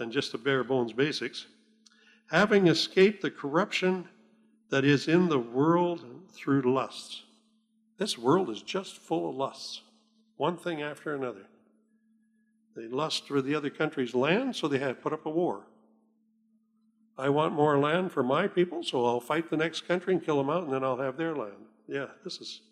than 0.00 0.10
just 0.10 0.32
the 0.32 0.38
bare 0.38 0.64
bones 0.64 0.94
basics. 0.94 1.46
Having 2.30 2.68
escaped 2.68 3.20
the 3.20 3.30
corruption 3.30 4.08
that 4.70 4.84
is 4.84 5.08
in 5.08 5.28
the 5.28 5.38
world 5.38 6.04
through 6.32 6.62
lusts. 6.62 7.24
This 7.98 8.16
world 8.16 8.48
is 8.48 8.62
just 8.62 8.96
full 8.96 9.28
of 9.28 9.36
lusts, 9.36 9.82
one 10.38 10.56
thing 10.56 10.80
after 10.80 11.14
another. 11.14 11.44
They 12.74 12.86
lust 12.86 13.28
for 13.28 13.42
the 13.42 13.54
other 13.54 13.68
country's 13.68 14.14
land, 14.14 14.56
so 14.56 14.68
they 14.68 14.78
have 14.78 15.02
put 15.02 15.12
up 15.12 15.26
a 15.26 15.30
war. 15.30 15.66
I 17.18 17.28
want 17.28 17.54
more 17.54 17.78
land 17.78 18.12
for 18.12 18.22
my 18.22 18.48
people, 18.48 18.82
so 18.82 19.04
I'll 19.04 19.20
fight 19.20 19.50
the 19.50 19.56
next 19.56 19.86
country 19.86 20.14
and 20.14 20.24
kill 20.24 20.38
them 20.38 20.50
out, 20.50 20.64
and 20.64 20.72
then 20.72 20.84
I'll 20.84 20.96
have 20.96 21.16
their 21.16 21.34
land. 21.34 21.66
Yeah, 21.86 22.06
this 22.24 22.40
is 22.40 22.62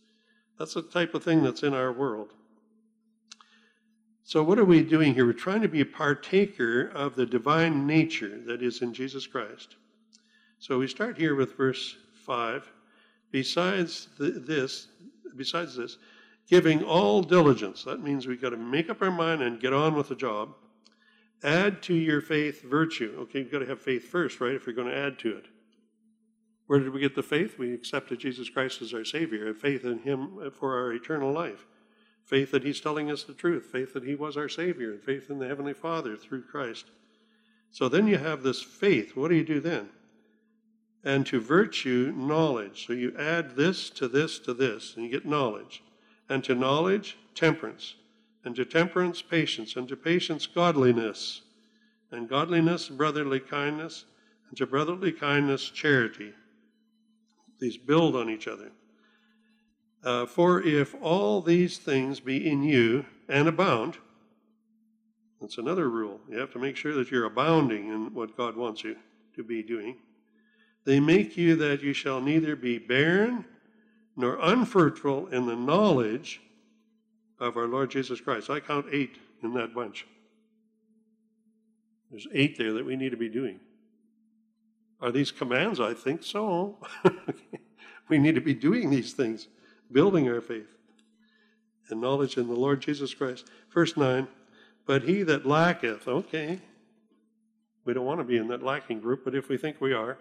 that's 0.59 0.75
the 0.75 0.83
type 0.83 1.15
of 1.15 1.23
thing 1.23 1.43
that's 1.43 1.63
in 1.63 1.73
our 1.73 1.93
world. 1.93 2.33
So, 4.25 4.43
what 4.43 4.59
are 4.59 4.65
we 4.65 4.83
doing 4.83 5.15
here? 5.15 5.25
We're 5.25 5.33
trying 5.33 5.63
to 5.63 5.69
be 5.69 5.81
a 5.81 5.87
partaker 5.87 6.91
of 6.95 7.15
the 7.15 7.25
divine 7.25 7.87
nature 7.87 8.41
that 8.47 8.63
is 8.63 8.83
in 8.83 8.93
Jesus 8.93 9.27
Christ. 9.27 9.77
So, 10.59 10.79
we 10.79 10.89
start 10.89 11.17
here 11.17 11.35
with 11.35 11.57
verse 11.57 11.97
5. 12.27 12.71
Besides 13.31 14.09
this, 14.19 14.89
besides 15.37 15.77
this, 15.77 15.99
giving 16.49 16.83
all 16.83 17.23
diligence. 17.23 17.85
That 17.85 18.03
means 18.03 18.27
we've 18.27 18.41
got 18.41 18.51
to 18.51 18.57
make 18.57 18.91
up 18.91 19.01
our 19.01 19.11
mind 19.11 19.43
and 19.43 19.61
get 19.61 19.73
on 19.73 19.95
with 19.95 20.09
the 20.09 20.15
job. 20.15 20.55
Add 21.43 21.83
to 21.83 21.95
your 21.95 22.21
faith 22.21 22.63
virtue. 22.63 23.15
Okay, 23.21 23.41
you've 23.41 23.53
got 23.53 23.61
to 23.61 23.67
have 23.67 23.81
faith 23.81 24.09
first, 24.09 24.41
right? 24.41 24.55
If 24.55 24.67
you're 24.67 24.75
going 24.75 24.89
to 24.89 24.97
add 24.97 25.19
to 25.21 25.37
it. 25.37 25.47
Where 26.67 26.81
did 26.81 26.93
we 26.93 27.01
get 27.01 27.15
the 27.15 27.23
faith? 27.23 27.59
We 27.59 27.73
accepted 27.73 28.19
Jesus 28.19 28.51
Christ 28.51 28.83
as 28.83 28.93
our 28.93 29.05
Savior, 29.05 29.55
faith 29.55 29.85
in 29.85 30.01
Him 30.01 30.51
for 30.53 30.77
our 30.77 30.93
eternal 30.93 31.33
life. 31.33 31.67
Faith 32.25 32.51
that 32.51 32.65
He's 32.65 32.81
telling 32.81 33.11
us 33.11 33.25
the 33.25 33.33
truth, 33.33 33.69
faith 33.73 33.95
that 33.95 34.05
He 34.05 34.15
was 34.15 34.37
our 34.37 34.49
Savior, 34.49 34.93
and 34.93 35.03
faith 35.03 35.31
in 35.31 35.39
the 35.39 35.49
Heavenly 35.49 35.73
Father 35.73 36.17
through 36.17 36.43
Christ. 36.43 36.87
So 37.71 37.89
then 37.89 38.07
you 38.07 38.19
have 38.19 38.43
this 38.43 38.63
faith. 38.63 39.17
What 39.17 39.29
do 39.29 39.35
you 39.35 39.45
do 39.45 39.61
then? 39.61 39.89
and 41.05 41.27
to 41.27 41.41
virtue, 41.41 42.13
knowledge. 42.17 42.87
So 42.87 42.93
you 42.93 43.15
add 43.19 43.57
this 43.57 43.91
to 43.91 44.09
this 44.09 44.39
to 44.41 44.55
this, 44.55 44.95
and 44.97 45.05
you 45.05 45.11
get 45.11 45.27
knowledge. 45.27 45.83
And 46.29 46.45
to 46.45 46.55
knowledge, 46.55 47.17
temperance. 47.35 47.95
And 48.45 48.55
to 48.57 48.65
temperance, 48.65 49.23
patience. 49.23 49.77
And 49.77 49.89
to 49.89 49.97
patience, 49.97 50.47
godliness. 50.47 51.43
And 52.11 52.29
godliness, 52.29 52.89
brotherly 52.89 53.41
kindness. 53.41 54.05
And 54.49 54.57
to 54.59 54.67
brotherly 54.67 55.13
kindness, 55.13 55.69
charity. 55.71 56.33
These 57.61 57.77
build 57.77 58.17
on 58.17 58.31
each 58.31 58.49
other. 58.49 58.71
Uh, 60.05 60.27
for 60.27 60.63
if 60.63 60.95
all 61.03 61.43
these 61.43 61.79
things 61.79 62.21
be 62.21 62.49
in 62.49 62.63
you 62.63 63.05
and 63.29 63.49
abound, 63.49 63.97
that's 65.41 65.59
another 65.59 65.89
rule. 65.89 66.21
You 66.29 66.39
have 66.39 66.53
to 66.53 66.59
make 66.59 66.77
sure 66.77 66.95
that 66.95 67.11
you're 67.11 67.25
abounding 67.25 67.89
in 67.89 68.15
what 68.15 68.37
God 68.37 68.57
wants 68.57 68.85
you 68.85 68.97
to 69.37 69.43
be 69.43 69.63
doing. 69.63 69.97
They 70.85 71.01
make 71.01 71.37
you 71.37 71.57
that 71.57 71.83
you 71.83 71.93
shall 71.93 72.21
neither 72.21 72.57
be 72.57 72.79
barren 72.79 73.45
nor 74.17 74.39
unfruitful 74.41 75.29
in 75.29 75.47
the 75.47 75.57
knowledge 75.57 76.41
of 77.41 77.57
our 77.57 77.67
Lord 77.67 77.91
Jesus 77.91 78.21
Christ. 78.21 78.51
I 78.51 78.61
count 78.61 78.87
eight 78.93 79.17
in 79.43 79.55
that 79.55 79.75
bunch. 79.75 80.07
There's 82.11 82.27
eight 82.33 82.57
there 82.59 82.73
that 82.73 82.85
we 82.85 82.97
need 82.97 83.11
to 83.11 83.17
be 83.17 83.29
doing. 83.29 83.61
Are 85.01 85.13
these 85.13 85.31
commands? 85.31 85.79
I 85.79 85.95
think 85.95 86.23
so. 86.23 86.79
we 88.09 88.19
need 88.19 88.35
to 88.35 88.41
be 88.41 88.55
doing 88.55 88.91
these 88.91 89.13
things, 89.13 89.49
building 89.93 90.29
our 90.29 90.41
faith 90.41 90.75
and 91.91 92.01
knowledge 92.01 92.37
in 92.37 92.49
the 92.49 92.55
Lord 92.55 92.81
Jesus 92.81 93.15
Christ. 93.15 93.49
Verse 93.73 93.97
9, 93.97 94.27
but 94.87 95.03
he 95.03 95.23
that 95.23 95.47
lacketh, 95.47 96.09
okay, 96.09 96.61
we 97.85 97.95
don't 97.95 98.05
want 98.05 98.21
to 98.21 98.25
be 98.25 98.37
in 98.37 98.49
that 98.49 98.63
lacking 98.63 99.01
group, 99.01 99.25
but 99.25 99.35
if 99.35 99.49
we 99.49 99.57
think 99.57 99.81
we 99.81 99.93
are, 99.93 100.19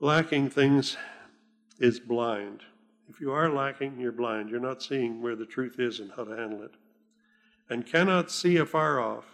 Lacking 0.00 0.50
things 0.50 0.98
is 1.78 1.98
blind. 1.98 2.60
If 3.08 3.20
you 3.20 3.32
are 3.32 3.50
lacking, 3.50 3.98
you're 4.00 4.12
blind. 4.12 4.50
You're 4.50 4.60
not 4.60 4.82
seeing 4.82 5.22
where 5.22 5.36
the 5.36 5.46
truth 5.46 5.78
is 5.78 6.00
and 6.00 6.10
how 6.16 6.24
to 6.24 6.36
handle 6.36 6.62
it. 6.62 6.74
And 7.70 7.86
cannot 7.86 8.30
see 8.30 8.56
afar 8.56 9.00
off, 9.00 9.24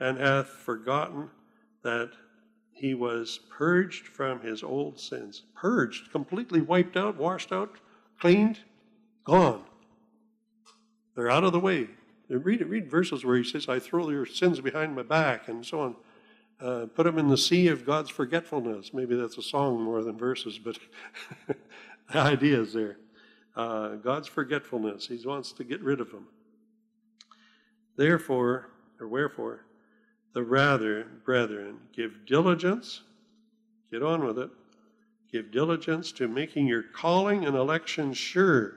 and 0.00 0.18
hath 0.18 0.48
forgotten 0.48 1.30
that 1.82 2.10
he 2.72 2.94
was 2.94 3.40
purged 3.50 4.08
from 4.08 4.40
his 4.40 4.62
old 4.62 4.98
sins. 4.98 5.42
Purged, 5.54 6.10
completely 6.10 6.60
wiped 6.60 6.96
out, 6.96 7.16
washed 7.16 7.52
out, 7.52 7.78
cleaned, 8.20 8.60
gone. 9.24 9.62
They're 11.14 11.30
out 11.30 11.44
of 11.44 11.52
the 11.52 11.60
way. 11.60 11.88
Read, 12.28 12.62
read 12.62 12.90
verses 12.90 13.24
where 13.24 13.36
he 13.36 13.44
says, 13.44 13.68
I 13.68 13.78
throw 13.78 14.08
your 14.10 14.26
sins 14.26 14.60
behind 14.60 14.96
my 14.96 15.02
back, 15.02 15.48
and 15.48 15.64
so 15.64 15.80
on. 15.80 15.96
Uh, 16.62 16.86
put 16.86 17.04
them 17.04 17.18
in 17.18 17.28
the 17.28 17.36
sea 17.36 17.66
of 17.68 17.84
God's 17.84 18.08
forgetfulness. 18.08 18.94
Maybe 18.94 19.16
that's 19.16 19.36
a 19.36 19.42
song 19.42 19.82
more 19.82 20.04
than 20.04 20.16
verses, 20.16 20.60
but 20.60 20.78
the 22.12 22.18
idea 22.18 22.60
is 22.60 22.72
there. 22.72 22.98
Uh, 23.56 23.96
God's 23.96 24.28
forgetfulness. 24.28 25.08
He 25.08 25.20
wants 25.26 25.50
to 25.52 25.64
get 25.64 25.80
rid 25.82 26.00
of 26.00 26.12
them. 26.12 26.28
Therefore, 27.96 28.68
or 29.00 29.08
wherefore, 29.08 29.66
the 30.34 30.44
rather, 30.44 31.04
brethren, 31.24 31.78
give 31.92 32.26
diligence, 32.26 33.02
get 33.90 34.04
on 34.04 34.24
with 34.24 34.38
it, 34.38 34.50
give 35.32 35.50
diligence 35.50 36.12
to 36.12 36.28
making 36.28 36.68
your 36.68 36.84
calling 36.84 37.44
and 37.44 37.56
election 37.56 38.12
sure. 38.12 38.74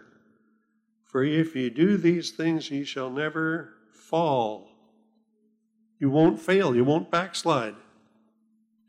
For 1.03 1.23
if 1.23 1.55
ye 1.55 1.69
do 1.69 1.97
these 1.97 2.31
things, 2.31 2.71
ye 2.71 2.83
shall 2.83 3.11
never 3.11 3.75
fall. 3.91 4.74
You 6.05 6.11
won't 6.11 6.39
fail, 6.39 6.75
you 6.75 6.83
won't 6.83 7.09
backslide. 7.09 7.73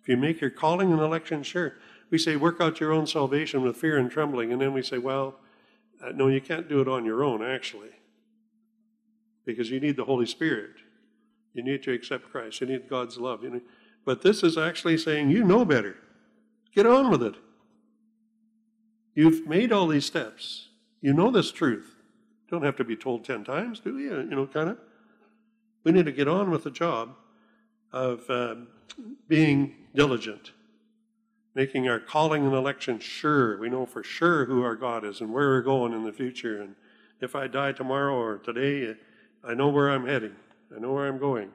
If 0.02 0.06
you 0.06 0.18
make 0.18 0.42
your 0.42 0.50
calling 0.50 0.92
and 0.92 1.00
election 1.00 1.42
sure. 1.42 1.72
We 2.10 2.18
say, 2.18 2.36
work 2.36 2.60
out 2.60 2.78
your 2.78 2.92
own 2.92 3.06
salvation 3.06 3.62
with 3.62 3.78
fear 3.78 3.96
and 3.96 4.10
trembling, 4.10 4.52
and 4.52 4.60
then 4.60 4.74
we 4.74 4.82
say, 4.82 4.98
well, 4.98 5.36
uh, 6.04 6.12
no, 6.12 6.28
you 6.28 6.42
can't 6.42 6.68
do 6.68 6.82
it 6.82 6.88
on 6.88 7.06
your 7.06 7.24
own, 7.24 7.42
actually, 7.42 7.88
because 9.46 9.70
you 9.70 9.80
need 9.80 9.96
the 9.96 10.04
Holy 10.04 10.26
Spirit. 10.26 10.74
You 11.54 11.62
need 11.62 11.82
to 11.84 11.92
accept 11.94 12.30
Christ. 12.30 12.60
You 12.60 12.66
need 12.66 12.86
God's 12.86 13.16
love. 13.16 13.42
You 13.42 13.48
know? 13.48 13.60
But 14.04 14.20
this 14.20 14.42
is 14.42 14.58
actually 14.58 14.98
saying, 14.98 15.30
you 15.30 15.42
know 15.42 15.64
better. 15.64 15.96
Get 16.74 16.84
on 16.84 17.10
with 17.10 17.22
it. 17.22 17.36
You've 19.14 19.48
made 19.48 19.72
all 19.72 19.86
these 19.86 20.04
steps. 20.04 20.68
You 21.00 21.14
know 21.14 21.30
this 21.30 21.50
truth. 21.50 21.94
Don't 22.50 22.62
have 22.62 22.76
to 22.76 22.84
be 22.84 22.94
told 22.94 23.24
10 23.24 23.42
times, 23.42 23.80
do 23.80 23.98
you? 23.98 24.16
You 24.18 24.24
know, 24.24 24.46
kind 24.46 24.68
of. 24.68 24.78
We 25.86 25.92
need 25.92 26.06
to 26.06 26.12
get 26.12 26.26
on 26.26 26.50
with 26.50 26.64
the 26.64 26.70
job 26.72 27.14
of 27.92 28.28
uh, 28.28 28.56
being 29.28 29.76
diligent, 29.94 30.50
making 31.54 31.88
our 31.88 32.00
calling 32.00 32.44
and 32.44 32.52
election 32.52 32.98
sure. 32.98 33.56
We 33.60 33.70
know 33.70 33.86
for 33.86 34.02
sure 34.02 34.46
who 34.46 34.64
our 34.64 34.74
God 34.74 35.04
is 35.04 35.20
and 35.20 35.32
where 35.32 35.46
we're 35.46 35.62
going 35.62 35.92
in 35.92 36.02
the 36.02 36.12
future. 36.12 36.60
And 36.60 36.74
if 37.20 37.36
I 37.36 37.46
die 37.46 37.70
tomorrow 37.70 38.16
or 38.16 38.38
today, 38.38 38.96
I 39.44 39.54
know 39.54 39.68
where 39.68 39.88
I'm 39.88 40.04
heading. 40.04 40.34
I 40.74 40.80
know 40.80 40.92
where 40.92 41.06
I'm 41.06 41.18
going. 41.18 41.50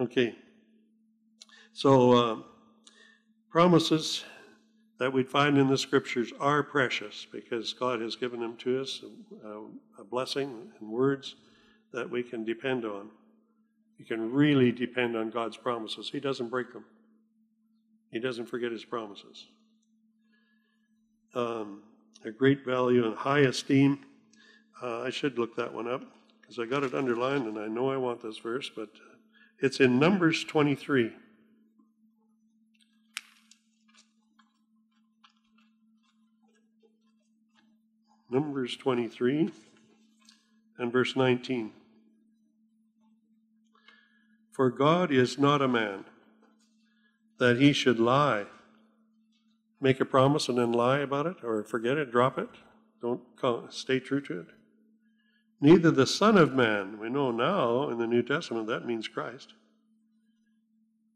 Okay. 0.00 0.34
So, 1.74 2.12
uh, 2.12 2.36
promises 3.50 4.24
that 4.98 5.12
we 5.12 5.22
find 5.22 5.58
in 5.58 5.68
the 5.68 5.76
scriptures 5.76 6.32
are 6.40 6.62
precious 6.62 7.26
because 7.30 7.74
God 7.74 8.00
has 8.00 8.16
given 8.16 8.40
them 8.40 8.56
to 8.56 8.80
us, 8.80 9.04
a, 9.44 10.00
a 10.00 10.04
blessing 10.04 10.70
and 10.80 10.88
words 10.88 11.36
that 11.92 12.10
we 12.10 12.22
can 12.22 12.44
depend 12.44 12.84
on. 12.84 13.08
You 13.98 14.04
can 14.04 14.32
really 14.32 14.72
depend 14.72 15.16
on 15.16 15.30
God's 15.30 15.56
promises. 15.56 16.10
He 16.10 16.20
doesn't 16.20 16.48
break 16.48 16.72
them, 16.72 16.84
He 18.10 18.18
doesn't 18.18 18.46
forget 18.46 18.72
His 18.72 18.84
promises. 18.84 19.46
Um, 21.34 21.82
a 22.24 22.30
great 22.30 22.64
value 22.64 23.04
and 23.04 23.14
high 23.14 23.40
esteem. 23.40 24.00
Uh, 24.82 25.02
I 25.02 25.10
should 25.10 25.38
look 25.38 25.56
that 25.56 25.72
one 25.72 25.86
up 25.86 26.02
because 26.40 26.58
I 26.58 26.64
got 26.64 26.82
it 26.82 26.94
underlined 26.94 27.46
and 27.46 27.58
I 27.58 27.66
know 27.66 27.90
I 27.90 27.96
want 27.96 28.22
this 28.22 28.38
verse, 28.38 28.70
but 28.74 28.88
uh, 28.88 29.16
it's 29.60 29.80
in 29.80 29.98
Numbers 29.98 30.44
23. 30.44 31.12
Numbers 38.30 38.76
23 38.76 39.50
and 40.78 40.92
verse 40.92 41.16
19. 41.16 41.72
For 44.52 44.70
God 44.70 45.12
is 45.12 45.38
not 45.38 45.60
a 45.60 45.68
man 45.68 46.04
that 47.38 47.58
he 47.58 47.72
should 47.72 47.98
lie. 47.98 48.46
Make 49.80 50.00
a 50.00 50.06
promise 50.06 50.48
and 50.48 50.56
then 50.56 50.72
lie 50.72 51.00
about 51.00 51.26
it, 51.26 51.36
or 51.42 51.62
forget 51.62 51.98
it, 51.98 52.10
drop 52.10 52.38
it. 52.38 52.48
Don't 53.02 53.20
stay 53.72 54.00
true 54.00 54.22
to 54.22 54.40
it. 54.40 54.46
Neither 55.60 55.90
the 55.90 56.06
Son 56.06 56.38
of 56.38 56.54
Man, 56.54 56.98
we 56.98 57.10
know 57.10 57.30
now 57.30 57.90
in 57.90 57.98
the 57.98 58.06
New 58.06 58.22
Testament 58.22 58.66
that 58.68 58.86
means 58.86 59.08
Christ, 59.08 59.52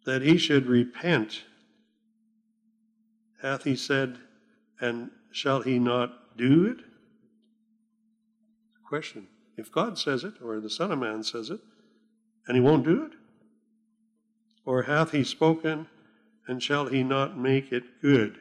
that 0.04 0.22
he 0.22 0.36
should 0.38 0.66
repent. 0.66 1.44
Hath 3.42 3.64
he 3.64 3.76
said, 3.76 4.18
and 4.80 5.10
shall 5.30 5.62
he 5.62 5.78
not 5.78 6.36
do 6.36 6.66
it? 6.66 6.84
Question. 8.86 9.26
If 9.60 9.70
God 9.70 9.98
says 9.98 10.24
it, 10.24 10.34
or 10.42 10.58
the 10.58 10.70
Son 10.70 10.90
of 10.90 10.98
Man 10.98 11.22
says 11.22 11.50
it, 11.50 11.60
and 12.46 12.56
he 12.56 12.62
won't 12.62 12.84
do 12.84 13.04
it? 13.04 13.12
Or 14.64 14.84
hath 14.84 15.10
he 15.10 15.22
spoken, 15.22 15.86
and 16.48 16.62
shall 16.62 16.86
he 16.86 17.02
not 17.02 17.36
make 17.36 17.70
it 17.70 18.00
good? 18.00 18.38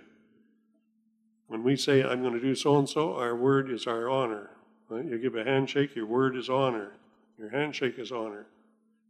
When 1.47 1.61
we 1.61 1.75
say, 1.75 2.01
I'm 2.01 2.21
going 2.21 2.35
to 2.35 2.39
do 2.39 2.55
so 2.55 2.77
and 2.77 2.87
so, 2.87 3.15
our 3.15 3.35
word 3.35 3.69
is 3.69 3.85
our 3.85 4.09
honor. 4.09 4.51
Right? 4.87 5.03
You 5.03 5.17
give 5.19 5.35
a 5.35 5.43
handshake, 5.43 5.93
your 5.93 6.05
word 6.05 6.37
is 6.37 6.49
honor. 6.49 6.93
Your 7.37 7.49
handshake 7.49 7.99
is 7.99 8.13
honor. 8.13 8.45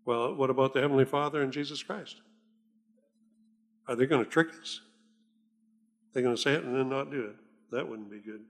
Well, 0.05 0.33
what 0.33 0.49
about 0.49 0.73
the 0.73 0.81
Heavenly 0.81 1.05
Father 1.05 1.43
and 1.43 1.53
Jesus 1.53 1.83
Christ? 1.83 2.21
Are 3.87 3.95
they 3.95 4.07
going 4.07 4.25
to 4.25 4.29
trick 4.29 4.49
us? 4.59 4.81
They're 6.13 6.23
going 6.23 6.35
to 6.35 6.41
say 6.41 6.53
it 6.53 6.63
and 6.63 6.75
then 6.75 6.89
not 6.89 7.11
do 7.11 7.21
it. 7.25 7.35
That 7.71 7.87
wouldn't 7.87 8.09
be 8.09 8.19
good. 8.19 8.41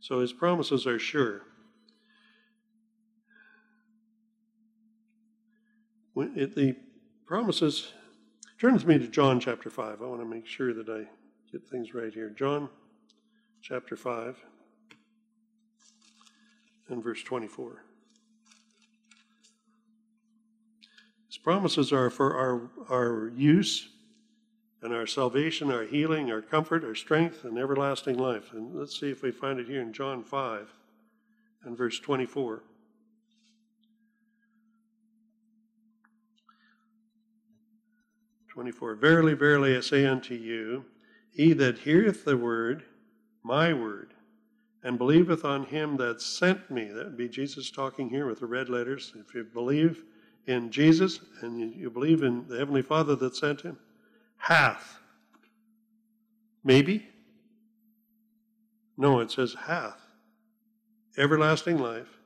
So 0.00 0.20
his 0.20 0.32
promises 0.32 0.88
are 0.88 0.98
sure. 0.98 1.42
It, 6.22 6.54
the 6.54 6.76
promises, 7.26 7.92
turn 8.58 8.74
with 8.74 8.86
me 8.86 8.98
to 8.98 9.08
John 9.08 9.40
chapter 9.40 9.70
5. 9.70 10.02
I 10.02 10.06
want 10.06 10.20
to 10.20 10.26
make 10.26 10.46
sure 10.46 10.72
that 10.74 10.88
I 10.88 11.08
get 11.52 11.66
things 11.66 11.94
right 11.94 12.12
here. 12.12 12.30
John 12.30 12.68
chapter 13.62 13.96
5 13.96 14.38
and 16.88 17.02
verse 17.02 17.22
24. 17.22 17.84
His 21.26 21.38
promises 21.38 21.92
are 21.92 22.10
for 22.10 22.34
our, 22.36 22.70
our 22.88 23.32
use 23.36 23.88
and 24.82 24.94
our 24.94 25.06
salvation, 25.06 25.70
our 25.70 25.84
healing, 25.84 26.30
our 26.30 26.40
comfort, 26.40 26.84
our 26.84 26.94
strength, 26.94 27.44
and 27.44 27.58
everlasting 27.58 28.16
life. 28.16 28.52
And 28.52 28.74
let's 28.74 28.98
see 28.98 29.10
if 29.10 29.22
we 29.22 29.30
find 29.30 29.58
it 29.58 29.66
here 29.66 29.82
in 29.82 29.92
John 29.92 30.22
5 30.22 30.72
and 31.64 31.76
verse 31.76 31.98
24. 32.00 32.62
Twenty-four. 38.58 38.96
Verily, 38.96 39.34
verily, 39.34 39.76
I 39.76 39.80
say 39.80 40.04
unto 40.04 40.34
you, 40.34 40.84
he 41.30 41.52
that 41.52 41.78
heareth 41.78 42.24
the 42.24 42.36
word, 42.36 42.82
my 43.44 43.72
word, 43.72 44.14
and 44.82 44.98
believeth 44.98 45.44
on 45.44 45.62
him 45.62 45.96
that 45.98 46.20
sent 46.20 46.68
me. 46.68 46.86
That 46.86 47.04
would 47.04 47.16
be 47.16 47.28
Jesus 47.28 47.70
talking 47.70 48.10
here 48.10 48.26
with 48.26 48.40
the 48.40 48.46
red 48.46 48.68
letters. 48.68 49.12
If 49.14 49.32
you 49.32 49.44
believe 49.44 50.02
in 50.48 50.72
Jesus 50.72 51.20
and 51.40 51.72
you 51.72 51.88
believe 51.88 52.24
in 52.24 52.48
the 52.48 52.58
Heavenly 52.58 52.82
Father 52.82 53.14
that 53.14 53.36
sent 53.36 53.60
him, 53.60 53.78
hath. 54.38 54.98
Maybe? 56.64 57.06
No, 58.96 59.20
it 59.20 59.30
says 59.30 59.54
hath. 59.54 60.00
Everlasting 61.16 61.78
life, 61.78 62.18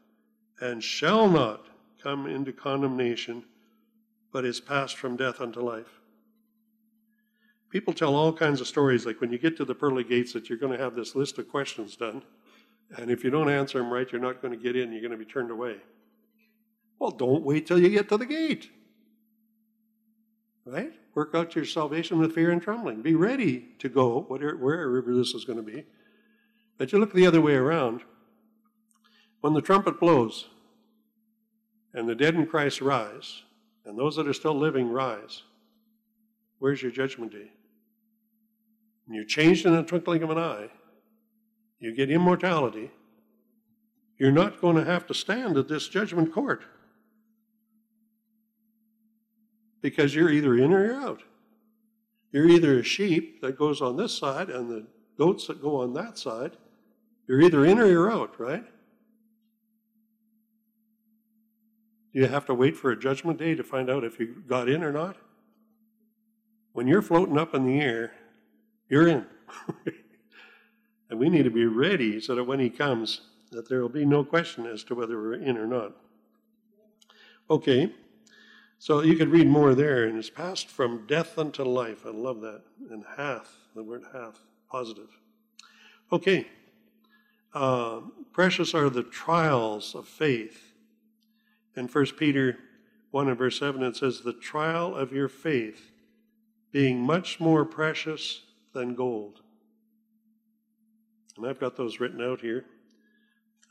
and 0.62 0.82
shall 0.82 1.28
not 1.28 1.66
come 2.02 2.26
into 2.26 2.54
condemnation, 2.54 3.44
but 4.32 4.46
is 4.46 4.62
passed 4.62 4.96
from 4.96 5.18
death 5.18 5.38
unto 5.38 5.60
life. 5.60 5.98
People 7.72 7.94
tell 7.94 8.14
all 8.14 8.34
kinds 8.34 8.60
of 8.60 8.68
stories, 8.68 9.06
like 9.06 9.22
when 9.22 9.32
you 9.32 9.38
get 9.38 9.56
to 9.56 9.64
the 9.64 9.74
pearly 9.74 10.04
gates, 10.04 10.34
that 10.34 10.50
you're 10.50 10.58
going 10.58 10.76
to 10.76 10.84
have 10.84 10.94
this 10.94 11.14
list 11.14 11.38
of 11.38 11.48
questions 11.48 11.96
done. 11.96 12.22
And 12.98 13.10
if 13.10 13.24
you 13.24 13.30
don't 13.30 13.48
answer 13.48 13.78
them 13.78 13.90
right, 13.90 14.06
you're 14.12 14.20
not 14.20 14.42
going 14.42 14.52
to 14.52 14.62
get 14.62 14.76
in. 14.76 14.92
You're 14.92 15.00
going 15.00 15.12
to 15.12 15.16
be 15.16 15.24
turned 15.24 15.50
away. 15.50 15.76
Well, 16.98 17.12
don't 17.12 17.42
wait 17.42 17.66
till 17.66 17.78
you 17.78 17.88
get 17.88 18.10
to 18.10 18.18
the 18.18 18.26
gate. 18.26 18.68
Right? 20.66 20.92
Work 21.14 21.34
out 21.34 21.56
your 21.56 21.64
salvation 21.64 22.18
with 22.18 22.34
fear 22.34 22.50
and 22.50 22.60
trembling. 22.60 23.00
Be 23.00 23.14
ready 23.14 23.68
to 23.78 23.88
go 23.88 24.20
whatever, 24.28 24.58
wherever 24.58 25.14
this 25.14 25.32
is 25.32 25.46
going 25.46 25.56
to 25.56 25.62
be. 25.62 25.86
But 26.76 26.92
you 26.92 26.98
look 26.98 27.14
the 27.14 27.26
other 27.26 27.40
way 27.40 27.54
around. 27.54 28.02
When 29.40 29.54
the 29.54 29.62
trumpet 29.62 29.98
blows 29.98 30.48
and 31.94 32.06
the 32.06 32.14
dead 32.14 32.34
in 32.34 32.46
Christ 32.46 32.82
rise, 32.82 33.44
and 33.86 33.98
those 33.98 34.14
that 34.16 34.28
are 34.28 34.34
still 34.34 34.58
living 34.58 34.90
rise, 34.90 35.42
where's 36.58 36.82
your 36.82 36.92
judgment 36.92 37.32
day? 37.32 37.50
And 39.06 39.14
you're 39.14 39.24
changed 39.24 39.66
in 39.66 39.74
the 39.74 39.82
twinkling 39.82 40.22
of 40.22 40.30
an 40.30 40.38
eye 40.38 40.70
you 41.82 41.92
get 41.92 42.10
immortality, 42.10 42.92
you're 44.16 44.30
not 44.30 44.60
going 44.60 44.76
to 44.76 44.84
have 44.84 45.04
to 45.08 45.14
stand 45.14 45.58
at 45.58 45.66
this 45.66 45.88
judgment 45.88 46.32
court 46.32 46.62
because 49.80 50.14
you're 50.14 50.30
either 50.30 50.56
in 50.56 50.72
or 50.72 50.86
you're 50.86 51.00
out. 51.00 51.24
You're 52.30 52.48
either 52.48 52.78
a 52.78 52.84
sheep 52.84 53.40
that 53.40 53.58
goes 53.58 53.82
on 53.82 53.96
this 53.96 54.16
side 54.16 54.48
and 54.48 54.70
the 54.70 54.86
goats 55.18 55.48
that 55.48 55.60
go 55.60 55.80
on 55.80 55.92
that 55.94 56.18
side. 56.18 56.52
You're 57.26 57.40
either 57.40 57.66
in 57.66 57.80
or 57.80 57.86
you're 57.86 58.12
out, 58.12 58.38
right? 58.38 58.64
Do 62.12 62.20
you 62.20 62.26
have 62.26 62.46
to 62.46 62.54
wait 62.54 62.76
for 62.76 62.92
a 62.92 62.98
judgment 62.98 63.40
day 63.40 63.56
to 63.56 63.64
find 63.64 63.90
out 63.90 64.04
if 64.04 64.20
you 64.20 64.36
got 64.46 64.68
in 64.68 64.84
or 64.84 64.92
not? 64.92 65.16
When 66.74 66.86
you're 66.86 67.02
floating 67.02 67.38
up 67.38 67.54
in 67.54 67.66
the 67.66 67.80
air, 67.80 68.12
you're 68.92 69.08
in. 69.08 69.24
and 71.08 71.18
we 71.18 71.30
need 71.30 71.44
to 71.44 71.50
be 71.50 71.64
ready 71.64 72.20
so 72.20 72.34
that 72.34 72.44
when 72.44 72.60
he 72.60 72.68
comes, 72.68 73.22
that 73.50 73.66
there 73.66 73.80
will 73.80 73.88
be 73.88 74.04
no 74.04 74.22
question 74.22 74.66
as 74.66 74.84
to 74.84 74.94
whether 74.94 75.16
we're 75.16 75.36
in 75.36 75.56
or 75.56 75.66
not. 75.66 75.92
Okay, 77.48 77.90
so 78.78 79.00
you 79.00 79.16
could 79.16 79.30
read 79.30 79.46
more 79.46 79.74
there, 79.74 80.04
and 80.04 80.18
it's 80.18 80.28
passed 80.28 80.68
from 80.68 81.06
death 81.06 81.38
unto 81.38 81.62
life. 81.62 82.04
I 82.04 82.10
love 82.10 82.42
that. 82.42 82.64
And 82.90 83.02
hath, 83.16 83.56
the 83.74 83.82
word 83.82 84.02
hath, 84.12 84.38
positive. 84.70 85.08
Okay, 86.12 86.46
uh, 87.54 88.00
precious 88.30 88.74
are 88.74 88.90
the 88.90 89.04
trials 89.04 89.94
of 89.94 90.06
faith. 90.06 90.74
In 91.76 91.88
1 91.88 92.06
Peter 92.18 92.58
1 93.10 93.28
and 93.28 93.38
verse 93.38 93.58
7, 93.58 93.82
it 93.82 93.96
says, 93.96 94.20
The 94.20 94.34
trial 94.34 94.94
of 94.94 95.12
your 95.12 95.28
faith 95.28 95.92
being 96.72 97.00
much 97.00 97.40
more 97.40 97.64
precious 97.64 98.42
than 98.72 98.94
gold. 98.94 99.40
And 101.36 101.46
I've 101.46 101.60
got 101.60 101.76
those 101.76 102.00
written 102.00 102.20
out 102.20 102.40
here. 102.40 102.64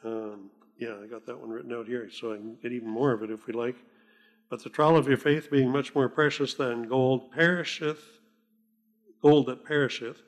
Um, 0.04 0.50
yeah, 0.78 0.96
I 1.04 1.08
got 1.08 1.26
that 1.28 1.40
one 1.40 1.50
written 1.50 1.74
out 1.74 1.88
here, 1.88 2.10
so 2.10 2.34
I 2.34 2.38
can 2.38 2.56
get 2.56 2.72
even 2.72 2.90
more 2.90 3.12
of 3.12 3.22
it 3.22 3.30
if 3.30 3.46
we 3.46 3.54
like. 3.54 3.76
But 4.50 4.64
the 4.64 4.70
trial 4.70 4.98
of 4.98 5.08
your 5.08 5.18
faith, 5.18 5.50
being 5.52 5.70
much 5.70 5.94
more 5.96 6.10
precious 6.10 6.56
than 6.56 6.84
gold, 6.84 7.32
perisheth, 7.32 8.20
gold 9.22 9.46
that 9.46 9.64
perisheth, 9.64 10.24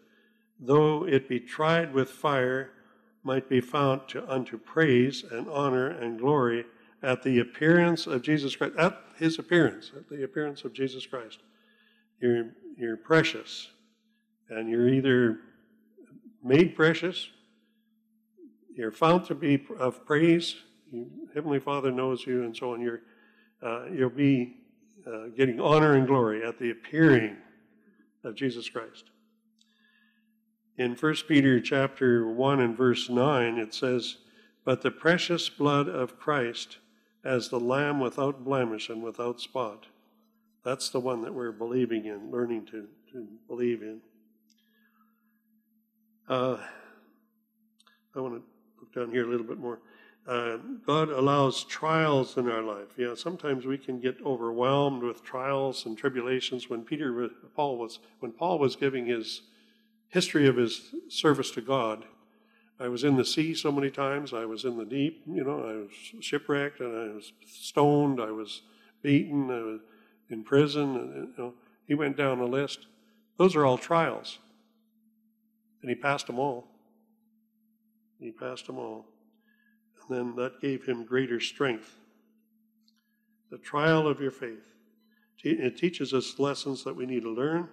though 0.59 1.05
it 1.05 1.27
be 1.27 1.39
tried 1.39 1.93
with 1.93 2.09
fire, 2.09 2.71
might 3.23 3.49
be 3.49 3.62
found 3.62 4.07
to, 4.09 4.29
unto 4.31 4.57
praise 4.57 5.23
and 5.23 5.49
honor 5.49 5.89
and 5.89 6.19
glory 6.19 6.65
at 7.01 7.23
the 7.23 7.39
appearance 7.39 8.07
of 8.07 8.21
Jesus 8.21 8.55
Christ, 8.55 8.75
at 8.77 8.97
his 9.17 9.39
appearance, 9.39 9.91
at 9.95 10.07
the 10.07 10.23
appearance 10.23 10.63
of 10.63 10.73
Jesus 10.73 11.05
Christ. 11.05 11.39
You're, 12.21 12.51
you're 12.77 12.97
precious, 12.97 13.69
and 14.49 14.69
you're 14.69 14.89
either 14.89 15.39
made 16.43 16.75
precious 16.75 17.29
you're 18.75 18.91
found 18.91 19.25
to 19.25 19.36
be 19.36 19.63
of 19.77 20.06
praise. 20.06 20.56
You, 20.91 21.08
Heavenly 21.36 21.60
Father 21.60 21.91
knows 21.91 22.25
you, 22.25 22.43
and 22.43 22.56
so 22.56 22.73
on. 22.73 22.82
You're, 22.82 23.01
uh, 23.62 23.86
you'll 23.91 24.10
be 24.10 24.58
uh, 25.06 25.27
getting 25.38 25.60
honor 25.60 25.93
and 25.95 26.08
glory 26.08 26.43
at 26.43 26.58
the 26.58 26.71
appearing 26.71 27.38
of 28.23 28.36
Jesus 28.36 28.69
Christ. 28.69 29.06
In 30.77 30.95
1 30.95 31.15
Peter 31.27 31.60
chapter 31.60 32.27
1 32.27 32.60
and 32.62 32.75
verse 32.75 33.10
9, 33.10 33.60
it 33.60 33.75
says, 33.75 34.17
But 34.65 34.82
the 34.82 34.91
precious 34.91 35.49
blood 35.49 35.88
of 35.88 36.17
Christ 36.17 36.79
as 37.23 37.49
the 37.49 37.60
Lamb 37.60 37.99
without 37.99 38.43
blemish 38.43 38.89
and 38.89 39.03
without 39.03 39.39
spot. 39.39 39.86
That's 40.65 40.89
the 40.89 40.99
one 40.99 41.21
that 41.21 41.34
we're 41.34 41.51
believing 41.51 42.06
in, 42.06 42.32
learning 42.32 42.65
to, 42.67 42.88
to 43.12 43.27
believe 43.47 43.84
in. 43.84 44.01
Uh, 46.34 46.58
I 48.15 48.19
want 48.19 48.34
to 48.34 48.43
look 48.80 48.91
down 48.91 49.12
here 49.12 49.24
a 49.24 49.30
little 49.30 49.46
bit 49.46 49.60
more. 49.60 49.78
Uh, 50.28 50.58
God 50.84 51.10
allows 51.10 51.63
trials 51.63 52.38
in 52.38 52.50
our 52.50 52.63
life. 52.63 52.88
Yeah, 52.98 53.13
sometimes 53.13 53.67
we 53.67 53.78
can 53.78 54.00
get 54.00 54.17
overwhelmed 54.26 55.04
with 55.04 55.24
trials 55.24 55.86
and 55.86 55.96
tribulations. 55.96 56.72
When 56.72 56.82
Peter, 56.82 57.30
Paul 57.56 57.78
was, 57.78 58.00
when 58.19 58.32
Paul 58.32 58.58
was 58.58 58.76
giving 58.76 59.06
his 59.06 59.43
history 60.08 60.48
of 60.48 60.56
his 60.56 60.96
service 61.08 61.52
to 61.52 61.62
God, 61.62 62.04
I 62.80 62.88
was 62.88 63.04
in 63.04 63.15
the 63.15 63.26
sea 63.26 63.54
so 63.54 63.72
many 63.72 63.91
times. 63.91 64.34
I 64.34 64.46
was 64.46 64.65
in 64.65 64.76
the 64.76 64.86
deep. 64.86 65.22
You 65.28 65.43
know, 65.43 65.60
I 65.60 65.74
was 65.84 66.26
shipwrecked 66.26 66.80
and 66.80 67.12
I 67.12 67.13
was 67.13 67.32
stoned. 67.46 68.19
I 68.19 68.32
was 68.32 68.63
beaten. 69.04 69.52
I 69.52 69.62
was 69.62 69.82
in 70.32 70.43
prison. 70.43 70.96
And, 70.96 71.13
you 71.15 71.34
know, 71.38 71.54
he 71.88 71.93
went 71.93 72.17
down 72.17 72.39
the 72.39 72.46
list. 72.46 72.88
Those 73.38 73.56
are 73.56 73.67
all 73.67 73.78
trials, 73.78 74.39
and 75.84 75.89
he 75.89 75.96
passed 75.96 76.26
them 76.26 76.39
all. 76.39 76.65
He 78.19 78.32
passed 78.32 78.65
them 78.65 78.80
all. 78.80 79.06
And 80.02 80.17
then 80.17 80.36
that 80.38 80.60
gave 80.60 80.84
him 80.86 81.06
greater 81.06 81.39
strength. 81.39 81.98
The 83.52 83.60
trial 83.60 84.08
of 84.08 84.19
your 84.19 84.32
faith. 84.32 84.74
It 85.43 85.78
teaches 85.78 86.13
us 86.13 86.39
lessons 86.39 86.84
that 86.86 86.96
we 86.96 87.06
need 87.06 87.24
to 87.24 87.30
learn. 87.30 87.67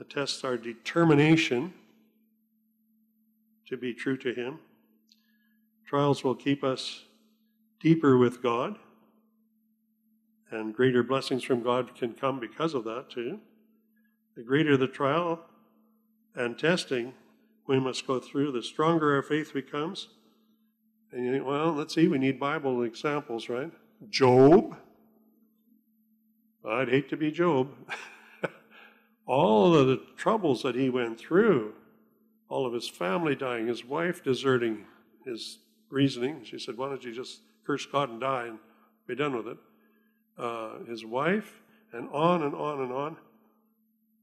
It 0.00 0.10
tests 0.10 0.42
our 0.44 0.56
determination 0.56 1.72
to 3.68 3.76
be 3.76 3.94
true 3.94 4.16
to 4.18 4.34
Him. 4.34 4.58
Trials 5.86 6.24
will 6.24 6.34
keep 6.34 6.64
us 6.64 7.04
deeper 7.80 8.18
with 8.18 8.42
God, 8.42 8.78
and 10.50 10.74
greater 10.74 11.02
blessings 11.02 11.44
from 11.44 11.62
God 11.62 11.94
can 11.94 12.12
come 12.12 12.40
because 12.40 12.74
of 12.74 12.84
that, 12.84 13.10
too. 13.10 13.38
The 14.36 14.42
greater 14.42 14.76
the 14.76 14.88
trial 14.88 15.40
and 16.36 16.58
testing, 16.58 17.14
we 17.66 17.80
must 17.80 18.06
go 18.06 18.20
through, 18.20 18.52
the 18.52 18.62
stronger 18.62 19.16
our 19.16 19.22
faith 19.22 19.52
becomes. 19.52 20.08
And 21.12 21.24
you 21.24 21.32
think, 21.32 21.46
well, 21.46 21.72
let's 21.72 21.94
see, 21.94 22.08
we 22.08 22.18
need 22.18 22.38
Bible 22.38 22.82
examples, 22.82 23.48
right? 23.48 23.72
Job. 24.10 24.76
I'd 26.68 26.88
hate 26.88 27.08
to 27.10 27.16
be 27.16 27.30
Job. 27.30 27.70
all 29.26 29.74
of 29.74 29.86
the 29.86 30.02
troubles 30.16 30.62
that 30.62 30.74
he 30.74 30.90
went 30.90 31.18
through, 31.18 31.72
all 32.48 32.66
of 32.66 32.72
his 32.72 32.88
family 32.88 33.34
dying, 33.34 33.66
his 33.66 33.84
wife 33.84 34.22
deserting 34.22 34.84
his 35.24 35.58
reasoning. 35.90 36.44
She 36.44 36.58
said, 36.58 36.76
Why 36.76 36.88
don't 36.88 37.02
you 37.02 37.12
just 37.12 37.40
curse 37.66 37.86
God 37.86 38.10
and 38.10 38.20
die 38.20 38.46
and 38.46 38.58
be 39.06 39.14
done 39.14 39.36
with 39.36 39.48
it? 39.48 39.58
Uh, 40.38 40.84
his 40.88 41.04
wife, 41.04 41.62
and 41.92 42.08
on 42.10 42.42
and 42.42 42.54
on 42.54 42.80
and 42.80 42.92
on. 42.92 43.16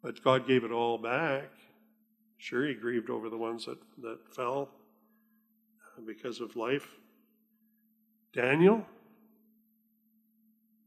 But 0.03 0.23
God 0.23 0.47
gave 0.47 0.63
it 0.63 0.71
all 0.71 0.97
back. 0.97 1.49
Sure, 2.43 2.67
he 2.67 2.73
grieved 2.73 3.09
over 3.09 3.29
the 3.29 3.37
ones 3.37 3.65
that, 3.67 3.77
that 4.01 4.17
fell 4.35 4.67
uh, 5.79 6.01
because 6.05 6.41
of 6.41 6.57
life. 6.57 6.89
Daniel, 8.33 8.85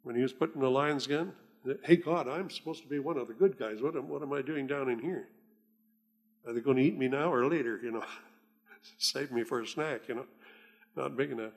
when 0.03 0.15
he 0.15 0.21
was 0.21 0.35
put 0.35 0.55
in 0.55 0.61
the 0.61 0.71
lion's 0.71 1.07
den, 1.07 1.33
hey, 1.83 1.97
God, 1.97 2.29
I'm 2.29 2.51
supposed 2.51 2.83
to 2.83 2.89
be 2.91 2.99
one 2.99 3.17
of 3.17 3.27
the 3.27 3.33
good 3.33 3.59
guys. 3.59 3.81
What 3.81 3.97
am, 3.97 4.07
what 4.07 4.21
am 4.21 4.35
I 4.35 4.43
doing 4.43 4.67
down 4.67 4.91
in 4.91 4.99
here? 4.99 5.29
Are 6.47 6.53
they 6.53 6.61
going 6.61 6.77
to 6.77 6.83
eat 6.83 6.99
me 6.99 7.09
now 7.09 7.33
or 7.33 7.47
later? 7.47 7.81
You 7.83 7.93
know, 7.93 8.05
save 8.99 9.33
me 9.33 9.43
for 9.43 9.63
a 9.63 9.67
snack, 9.67 10.09
you 10.09 10.17
know, 10.17 10.27
not 10.95 11.17
big 11.17 11.31
enough. 11.31 11.55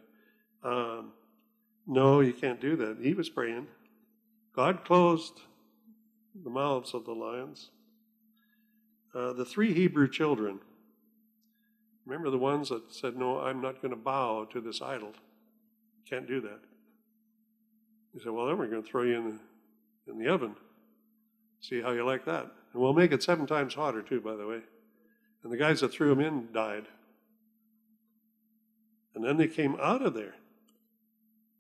Um, 0.64 1.12
no, 1.86 2.22
you 2.22 2.32
can't 2.32 2.62
do 2.62 2.78
that. 2.78 3.00
He 3.02 3.14
was 3.14 3.28
praying. 3.28 3.68
God 4.56 4.86
closed 4.86 5.42
the 6.42 6.50
mouths 6.50 6.94
of 6.94 7.04
the 7.04 7.12
lions. 7.12 7.72
Uh, 9.14 9.34
the 9.34 9.46
three 9.46 9.74
Hebrew 9.74 10.08
children, 10.08 10.60
remember 12.06 12.30
the 12.30 12.38
ones 12.38 12.70
that 12.70 12.94
said, 12.94 13.16
No, 13.16 13.40
I'm 13.40 13.62
not 13.62 13.82
going 13.82 13.92
to 13.92 13.98
bow 13.98 14.46
to 14.52 14.62
this 14.62 14.82
idol? 14.82 15.14
Can't 16.08 16.28
do 16.28 16.42
that. 16.42 16.60
He 18.14 18.20
said, 18.20 18.32
Well, 18.32 18.48
then 18.48 18.58
we're 18.58 18.68
going 18.68 18.84
to 18.84 18.90
throw 18.90 19.04
you 19.04 19.18
in 19.18 19.26
the, 19.26 20.12
in 20.12 20.20
the 20.20 20.28
oven. 20.28 20.56
See 21.62 21.82
how 21.82 21.92
you 21.92 22.06
like 22.06 22.26
that. 22.26 22.52
And 22.74 22.82
we'll 22.82 22.94
make 22.94 23.12
it 23.12 23.24
seven 23.24 23.46
times 23.46 23.74
hotter, 23.74 24.02
too, 24.02 24.22
by 24.22 24.36
the 24.36 24.48
way. 24.48 24.62
And 25.44 25.52
the 25.52 25.58
guys 25.58 25.82
that 25.82 25.92
threw 25.92 26.10
them 26.10 26.20
in 26.20 26.52
died. 26.54 26.86
And 29.16 29.24
then 29.24 29.38
they 29.38 29.48
came 29.48 29.76
out 29.82 30.02
of 30.02 30.14
there. 30.14 30.36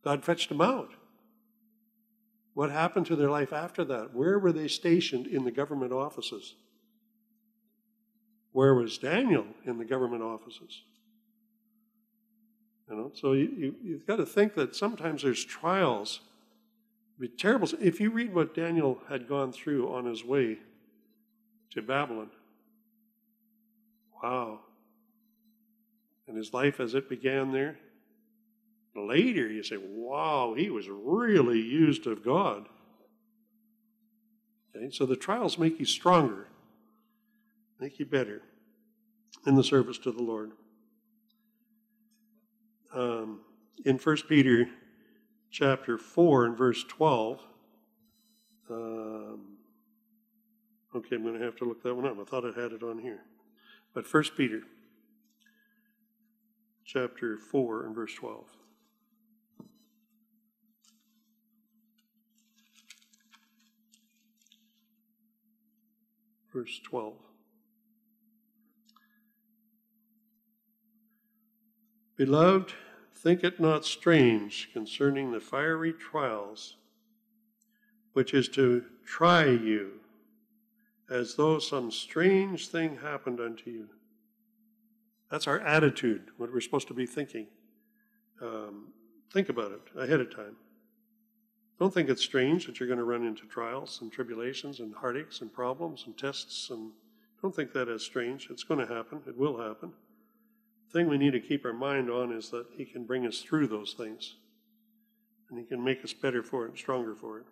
God 0.03 0.23
fetched 0.23 0.49
them 0.49 0.61
out. 0.61 0.91
What 2.53 2.71
happened 2.71 3.05
to 3.07 3.15
their 3.15 3.29
life 3.29 3.53
after 3.53 3.83
that? 3.85 4.13
Where 4.13 4.39
were 4.39 4.51
they 4.51 4.67
stationed 4.67 5.27
in 5.27 5.43
the 5.43 5.51
government 5.51 5.91
offices? 5.91 6.55
Where 8.51 8.73
was 8.73 8.97
Daniel 8.97 9.45
in 9.65 9.77
the 9.77 9.85
government 9.85 10.23
offices? 10.23 10.83
You 12.89 12.95
know, 12.95 13.11
so 13.13 13.33
you, 13.33 13.75
you, 13.83 13.93
have 13.93 14.07
got 14.07 14.15
to 14.15 14.25
think 14.25 14.55
that 14.55 14.75
sometimes 14.75 15.21
there's 15.21 15.45
trials. 15.45 16.21
Be 17.19 17.27
terrible. 17.27 17.69
If 17.79 17.99
you 17.99 18.09
read 18.09 18.33
what 18.33 18.55
Daniel 18.55 18.99
had 19.07 19.29
gone 19.29 19.51
through 19.51 19.93
on 19.93 20.05
his 20.05 20.23
way 20.25 20.57
to 21.71 21.81
Babylon, 21.83 22.31
wow. 24.23 24.61
And 26.27 26.35
his 26.35 26.51
life 26.53 26.79
as 26.79 26.95
it 26.95 27.09
began 27.09 27.51
there. 27.51 27.77
Later, 28.95 29.47
you 29.47 29.63
say, 29.63 29.77
wow, 29.77 30.55
he 30.57 30.71
was 30.71 30.89
really 30.89 31.61
used 31.61 32.07
of 32.07 32.25
God. 32.25 32.67
Okay, 34.75 34.89
so 34.91 35.05
the 35.05 35.15
trials 35.15 35.59
make 35.59 35.79
you 35.79 35.85
stronger 35.85 36.47
make 37.79 37.99
you 37.99 38.05
better 38.05 38.41
in 39.47 39.55
the 39.55 39.63
service 39.63 39.97
to 39.99 40.11
the 40.11 40.21
Lord. 40.21 40.51
Um, 42.93 43.41
in 43.85 43.97
1 43.97 44.17
Peter 44.27 44.67
chapter 45.51 45.97
4 45.97 46.45
and 46.45 46.57
verse 46.57 46.83
12, 46.83 47.39
um, 48.69 49.59
Okay, 50.95 51.15
I'm 51.15 51.23
going 51.23 51.37
to 51.37 51.45
have 51.45 51.55
to 51.57 51.65
look 51.65 51.83
that 51.83 51.93
one 51.93 52.07
up. 52.07 52.17
I 52.19 52.23
thought 52.23 52.45
I 52.45 52.59
had 52.59 52.71
it 52.71 52.81
on 52.81 52.97
here. 52.97 53.21
But 53.93 54.07
First 54.07 54.35
Peter 54.35 54.61
chapter 56.83 57.37
4 57.37 57.85
and 57.85 57.95
verse 57.95 58.15
12. 58.15 58.45
Verse 66.51 66.79
12. 66.83 67.13
Beloved, 72.19 72.73
think 73.15 73.45
it 73.45 73.61
not 73.61 73.85
strange 73.85 74.69
concerning 74.73 75.31
the 75.31 75.39
fiery 75.39 75.93
trials 75.93 76.75
which 78.11 78.33
is 78.33 78.49
to 78.49 78.83
try 79.05 79.45
you 79.45 80.01
as 81.09 81.35
though 81.35 81.59
some 81.59 81.89
strange 81.89 82.67
thing 82.67 82.97
happened 82.97 83.39
unto 83.39 83.71
you. 83.71 83.87
That's 85.31 85.47
our 85.47 85.61
attitude, 85.61 86.23
what 86.35 86.51
we're 86.51 86.59
supposed 86.59 86.89
to 86.89 86.93
be 86.93 87.05
thinking. 87.05 87.47
Um, 88.41 88.87
think 89.31 89.47
about 89.47 89.71
it 89.71 89.81
ahead 89.97 90.19
of 90.19 90.35
time. 90.35 90.57
Don't 91.79 91.93
think 91.93 92.09
it's 92.09 92.21
strange 92.21 92.65
that 92.65 92.81
you're 92.81 92.89
going 92.89 92.99
to 92.99 93.05
run 93.05 93.25
into 93.25 93.45
trials 93.45 93.99
and 94.01 94.11
tribulations 94.11 94.81
and 94.81 94.93
heartaches 94.93 95.39
and 95.39 95.53
problems 95.53 96.03
and 96.05 96.17
tests. 96.17 96.69
And 96.69 96.91
don't 97.41 97.55
think 97.55 97.71
that 97.71 97.87
as 97.87 98.03
strange. 98.03 98.49
It's 98.49 98.65
going 98.65 98.85
to 98.85 98.93
happen. 98.93 99.21
It 99.25 99.37
will 99.37 99.57
happen. 99.57 99.93
Thing 100.91 101.07
we 101.07 101.19
need 101.19 101.33
to 101.33 101.39
keep 101.39 101.65
our 101.65 101.73
mind 101.73 102.09
on 102.09 102.31
is 102.31 102.49
that 102.49 102.65
He 102.75 102.83
can 102.83 103.05
bring 103.05 103.27
us 103.27 103.41
through 103.41 103.67
those 103.67 103.93
things, 103.93 104.35
and 105.49 105.59
He 105.59 105.65
can 105.65 105.83
make 105.83 106.03
us 106.03 106.13
better 106.13 106.41
for 106.41 106.65
it 106.65 106.69
and 106.69 106.77
stronger 106.77 107.15
for 107.15 107.39
it. 107.39 107.45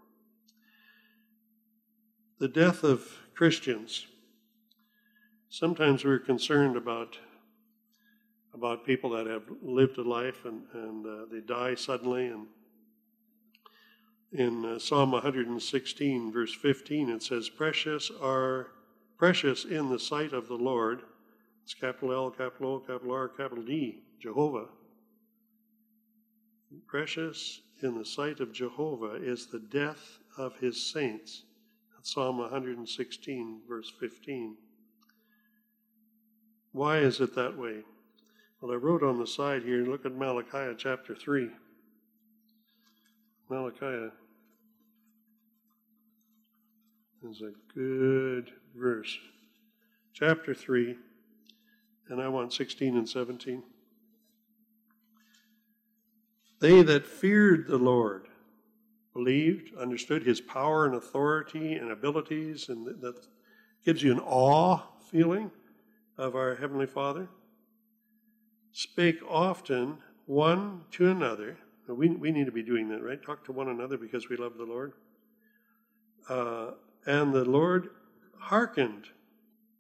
The 2.40 2.48
death 2.48 2.84
of 2.84 3.08
Christians. 3.36 4.08
Sometimes 5.50 6.04
we're 6.04 6.20
concerned 6.20 6.76
about 6.76 7.18
about 8.54 8.86
people 8.86 9.12
that 9.12 9.28
have 9.28 9.44
lived 9.62 10.00
a 10.00 10.02
life 10.02 10.46
and, 10.46 10.64
and 10.74 11.06
uh, 11.06 11.26
they 11.32 11.42
die 11.42 11.76
suddenly. 11.76 12.28
And 12.28 12.48
in 14.32 14.66
uh, 14.66 14.80
Psalm 14.80 15.12
116, 15.12 16.32
verse 16.32 16.56
15, 16.56 17.10
it 17.10 17.22
says, 17.22 17.50
"Precious 17.50 18.12
are 18.20 18.72
precious 19.18 19.64
in 19.64 19.90
the 19.90 20.00
sight 20.00 20.34
of 20.34 20.48
the 20.48 20.56
Lord." 20.56 21.04
It's 21.68 21.74
capital 21.74 22.14
L, 22.14 22.32
capital 22.32 22.76
O, 22.76 22.80
capital 22.80 23.14
R, 23.14 23.28
capital 23.28 23.62
D, 23.62 24.00
Jehovah. 24.22 24.68
Precious 26.88 27.60
in 27.84 27.98
the 27.98 28.06
sight 28.06 28.40
of 28.40 28.54
Jehovah 28.54 29.16
is 29.16 29.48
the 29.48 29.60
death 29.60 30.20
of 30.38 30.58
his 30.60 30.94
saints. 30.94 31.44
That's 31.94 32.14
Psalm 32.14 32.38
116, 32.38 33.64
verse 33.68 33.92
15. 34.00 34.56
Why 36.72 37.00
is 37.00 37.20
it 37.20 37.36
that 37.36 37.58
way? 37.58 37.82
Well, 38.62 38.72
I 38.72 38.76
wrote 38.76 39.04
on 39.04 39.20
the 39.20 39.28
side 39.28 39.64
here, 39.64 39.86
look 39.86 40.06
at 40.06 40.16
Malachi 40.16 40.74
chapter 40.78 41.16
3. 41.16 41.50
Malachi 43.50 44.08
is 47.30 47.42
a 47.42 47.52
good 47.76 48.54
verse. 48.74 49.18
Chapter 50.14 50.56
3, 50.56 50.96
and 52.10 52.22
I 52.22 52.28
want 52.28 52.54
16 52.54 52.96
and 52.96 53.08
17. 53.08 53.64
They 56.60 56.82
that 56.82 57.06
feared 57.06 57.68
the 57.68 57.78
Lord 57.78 58.28
believed, 59.14 59.76
understood 59.76 60.24
his 60.24 60.42
power 60.42 60.86
and 60.86 60.96
authority 60.96 61.74
and 61.74 61.92
abilities, 61.92 62.70
and 62.70 62.86
that 63.02 63.28
gives 63.86 64.04
you 64.04 64.12
an 64.12 64.20
awe 64.20 64.80
feeling 65.10 65.52
of 66.18 66.36
our 66.36 66.56
Heavenly 66.56 66.88
Father 66.88 67.30
spake 68.78 69.20
often 69.28 69.98
one 70.28 70.82
to 70.92 71.10
another. 71.10 71.58
We, 71.88 72.10
we 72.10 72.32
need 72.32 72.46
to 72.46 72.52
be 72.52 72.62
doing 72.62 72.90
that, 72.90 73.02
right? 73.02 73.22
Talk 73.22 73.44
to 73.46 73.52
one 73.52 73.70
another 73.70 73.98
because 73.98 74.30
we 74.30 74.38
love 74.38 74.58
the 74.58 74.66
Lord. 74.66 74.94
Uh, 76.30 76.72
and 77.08 77.34
the 77.34 77.46
Lord 77.46 77.90
hearkened 78.38 79.06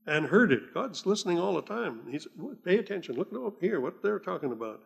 and 0.08 0.26
heard 0.26 0.52
it. 0.52 0.74
God's 0.74 1.06
listening 1.06 1.38
all 1.38 1.54
the 1.54 1.62
time. 1.62 2.02
He's 2.10 2.28
pay 2.66 2.78
attention. 2.78 3.16
Look 3.16 3.32
up 3.34 3.62
here 3.62 3.80
what 3.80 4.02
they're 4.02 4.20
talking 4.20 4.52
about. 4.52 4.82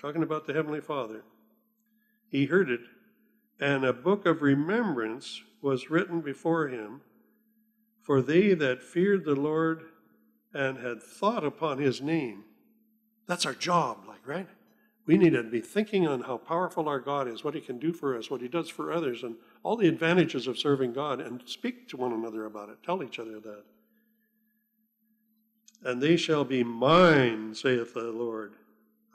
Talking 0.00 0.22
about 0.22 0.46
the 0.46 0.54
Heavenly 0.54 0.80
Father. 0.80 1.24
He 2.28 2.46
heard 2.46 2.70
it, 2.70 2.80
and 3.60 3.84
a 3.84 3.92
book 3.92 4.24
of 4.24 4.40
remembrance 4.40 5.42
was 5.60 5.90
written 5.90 6.20
before 6.20 6.68
him 6.68 7.02
for 8.04 8.20
they 8.20 8.52
that 8.52 8.82
feared 8.82 9.24
the 9.24 9.34
Lord 9.34 9.84
and 10.52 10.78
had 10.78 11.02
thought 11.02 11.42
upon 11.42 11.78
his 11.78 12.02
name. 12.02 12.44
That's 13.26 13.46
our 13.46 13.54
job, 13.54 14.04
like, 14.06 14.26
right? 14.26 14.46
We 15.06 15.16
need 15.16 15.30
to 15.30 15.42
be 15.42 15.60
thinking 15.60 16.06
on 16.06 16.20
how 16.20 16.36
powerful 16.36 16.88
our 16.88 17.00
God 17.00 17.28
is, 17.28 17.42
what 17.42 17.54
He 17.54 17.60
can 17.60 17.78
do 17.78 17.92
for 17.92 18.16
us, 18.16 18.30
what 18.30 18.40
He 18.40 18.48
does 18.48 18.68
for 18.68 18.92
others, 18.92 19.22
and 19.22 19.36
all 19.62 19.76
the 19.76 19.88
advantages 19.88 20.46
of 20.46 20.58
serving 20.58 20.92
God, 20.92 21.20
and 21.20 21.42
speak 21.46 21.88
to 21.88 21.96
one 21.96 22.12
another 22.12 22.44
about 22.44 22.68
it. 22.68 22.78
Tell 22.84 23.02
each 23.02 23.18
other 23.18 23.40
that. 23.40 23.64
And 25.84 26.02
they 26.02 26.16
shall 26.16 26.44
be 26.44 26.64
mine, 26.64 27.54
saith 27.54 27.94
the 27.94 28.04
Lord 28.04 28.54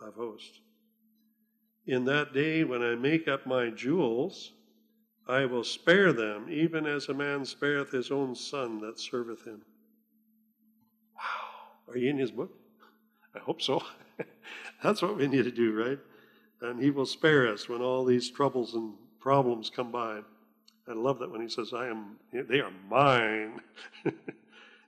of 0.01 0.15
hosts. 0.15 0.61
In 1.87 2.05
that 2.05 2.33
day 2.33 2.63
when 2.63 2.83
I 2.83 2.95
make 2.95 3.27
up 3.27 3.47
my 3.47 3.69
jewels, 3.69 4.51
I 5.27 5.45
will 5.45 5.63
spare 5.63 6.13
them, 6.13 6.47
even 6.49 6.85
as 6.85 7.09
a 7.09 7.13
man 7.13 7.43
spareth 7.43 7.91
his 7.91 8.11
own 8.11 8.35
son 8.35 8.79
that 8.81 8.99
serveth 8.99 9.43
him. 9.43 9.61
Wow. 11.15 11.91
Are 11.93 11.97
you 11.97 12.09
in 12.09 12.17
his 12.17 12.31
book? 12.31 12.51
I 13.35 13.39
hope 13.39 13.61
so. 13.61 13.81
That's 14.83 15.01
what 15.01 15.17
we 15.17 15.27
need 15.27 15.43
to 15.43 15.51
do, 15.51 15.73
right? 15.73 15.99
And 16.61 16.81
He 16.81 16.91
will 16.91 17.05
spare 17.05 17.47
us 17.47 17.69
when 17.69 17.81
all 17.81 18.05
these 18.05 18.29
troubles 18.29 18.75
and 18.75 18.93
problems 19.19 19.69
come 19.69 19.91
by. 19.91 20.19
I 20.87 20.93
love 20.93 21.19
that 21.19 21.31
when 21.31 21.41
He 21.41 21.49
says, 21.49 21.73
I 21.73 21.87
am, 21.87 22.17
they 22.31 22.59
are 22.59 22.71
mine. 22.89 23.61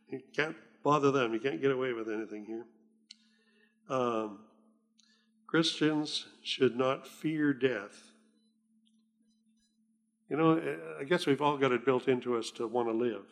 you 0.10 0.22
can't 0.36 0.56
bother 0.84 1.12
them. 1.12 1.34
You 1.34 1.40
can't 1.40 1.62
get 1.62 1.72
away 1.72 1.94
with 1.94 2.10
anything 2.10 2.46
here. 2.46 2.66
Um, 3.90 4.40
Christians 5.48 6.28
should 6.44 6.76
not 6.76 7.08
fear 7.08 7.54
death. 7.54 8.12
You 10.30 10.38
know, 10.38 10.78
I 11.00 11.04
guess 11.04 11.26
we've 11.26 11.42
all 11.42 11.58
got 11.58 11.74
it 11.74 11.84
built 11.84 12.08
into 12.08 12.38
us 12.38 12.52
to 12.52 12.68
want 12.68 12.88
to 12.88 12.94
live. 12.94 13.26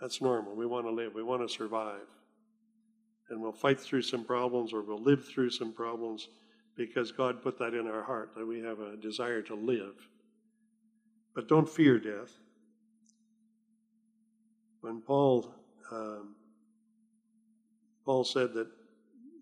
That's 0.00 0.20
normal. 0.20 0.54
We 0.54 0.66
want 0.66 0.86
to 0.86 0.90
live, 0.90 1.14
we 1.14 1.22
want 1.22 1.46
to 1.46 1.48
survive 1.48 2.06
and 3.30 3.40
we'll 3.40 3.52
fight 3.52 3.80
through 3.80 4.02
some 4.02 4.24
problems 4.24 4.72
or 4.72 4.82
we'll 4.82 5.02
live 5.02 5.24
through 5.24 5.50
some 5.50 5.72
problems 5.72 6.28
because 6.76 7.12
God 7.12 7.42
put 7.42 7.58
that 7.58 7.74
in 7.74 7.86
our 7.86 8.02
heart 8.02 8.32
that 8.36 8.46
we 8.46 8.60
have 8.60 8.80
a 8.80 8.96
desire 8.96 9.42
to 9.42 9.54
live. 9.54 9.94
But 11.34 11.48
don't 11.48 11.68
fear 11.68 11.98
death. 11.98 12.32
When 14.80 15.00
Paul 15.00 15.54
um, 15.90 16.34
Paul 18.04 18.24
said 18.24 18.54
that 18.54 18.68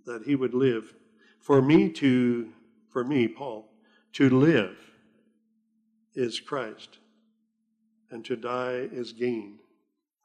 that 0.08 0.24
he 0.24 0.34
would 0.34 0.54
live, 0.54 0.94
for 1.38 1.62
me 1.62 1.90
to 1.90 2.50
for 2.90 3.04
me 3.04 3.28
Paul 3.28 3.70
to 4.14 4.30
live 4.30 4.76
is 6.14 6.40
Christ, 6.40 6.98
and 8.10 8.24
to 8.24 8.34
die 8.34 8.88
is 8.90 9.12
gain. 9.12 9.58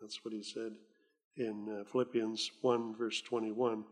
That's 0.01 0.23
what 0.25 0.33
he 0.33 0.41
said 0.41 0.71
in 1.37 1.79
uh, 1.81 1.83
Philippians 1.89 2.51
1, 2.61 2.95
verse 2.95 3.21
21. 3.21 3.83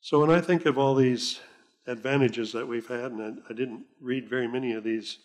So 0.00 0.20
when 0.20 0.30
I 0.30 0.40
think 0.40 0.66
of 0.66 0.78
all 0.78 0.94
these 0.94 1.40
advantages 1.86 2.52
that 2.52 2.66
we've 2.66 2.88
had, 2.88 3.12
and 3.12 3.22
I, 3.22 3.50
I 3.50 3.54
didn't 3.54 3.84
read 4.00 4.28
very 4.28 4.48
many 4.48 4.72
of 4.72 4.84
these 4.84 5.18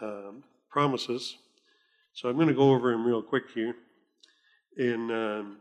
um, 0.00 0.44
promises, 0.68 1.38
so 2.12 2.28
I'm 2.28 2.36
going 2.36 2.48
to 2.48 2.54
go 2.54 2.70
over 2.70 2.90
them 2.90 3.06
real 3.06 3.22
quick 3.22 3.44
here. 3.54 3.76
In 4.76 5.10
um, 5.10 5.58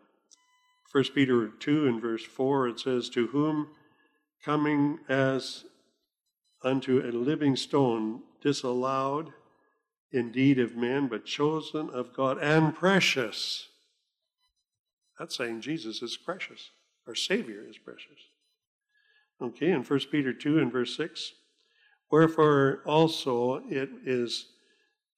1 0.92 1.04
Peter 1.16 1.48
2 1.48 1.88
and 1.88 2.02
verse 2.02 2.24
4, 2.24 2.70
it 2.70 2.80
says, 2.80 3.10
To 3.10 3.28
whom 3.28 3.68
coming 4.44 5.00
as 5.08 5.66
unto 6.64 7.00
a 7.00 7.12
living 7.12 7.56
stone, 7.56 8.22
disallowed 8.42 9.32
indeed 10.12 10.60
of 10.60 10.76
men, 10.76 11.08
but 11.08 11.26
chosen 11.26 11.90
of 11.92 12.14
God 12.14 12.38
and 12.42 12.76
precious. 12.76 13.68
That's 15.18 15.38
saying 15.38 15.62
Jesus 15.62 16.02
is 16.02 16.18
precious. 16.18 16.72
Our 17.08 17.16
Savior 17.16 17.66
is 17.70 17.78
precious. 17.78 18.20
Okay, 19.42 19.72
in 19.72 19.84
1 19.84 20.00
Peter 20.12 20.34
2 20.34 20.60
and 20.60 20.72
verse 20.72 20.96
6, 20.98 21.34
wherefore 22.12 22.82
also 22.86 23.64
it 23.70 23.90
is 24.06 24.48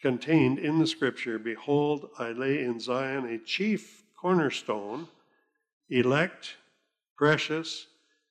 contained 0.02 0.60
in 0.60 0.80
the 0.80 0.88
scripture 0.88 1.38
Behold, 1.38 2.10
I 2.18 2.32
lay 2.32 2.64
in 2.64 2.80
Zion 2.80 3.26
a 3.26 3.38
chief 3.38 4.04
cornerstone, 4.16 5.08
elect, 5.89 6.56
precious, 7.18 7.88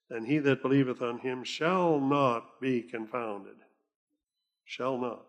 and 0.08 0.26
he 0.26 0.38
that 0.38 0.62
believeth 0.62 1.02
on 1.02 1.18
him 1.18 1.44
shall 1.44 2.00
not 2.00 2.60
be 2.60 2.82
confounded. 2.82 3.56
Shall 4.64 4.98
not. 4.98 5.26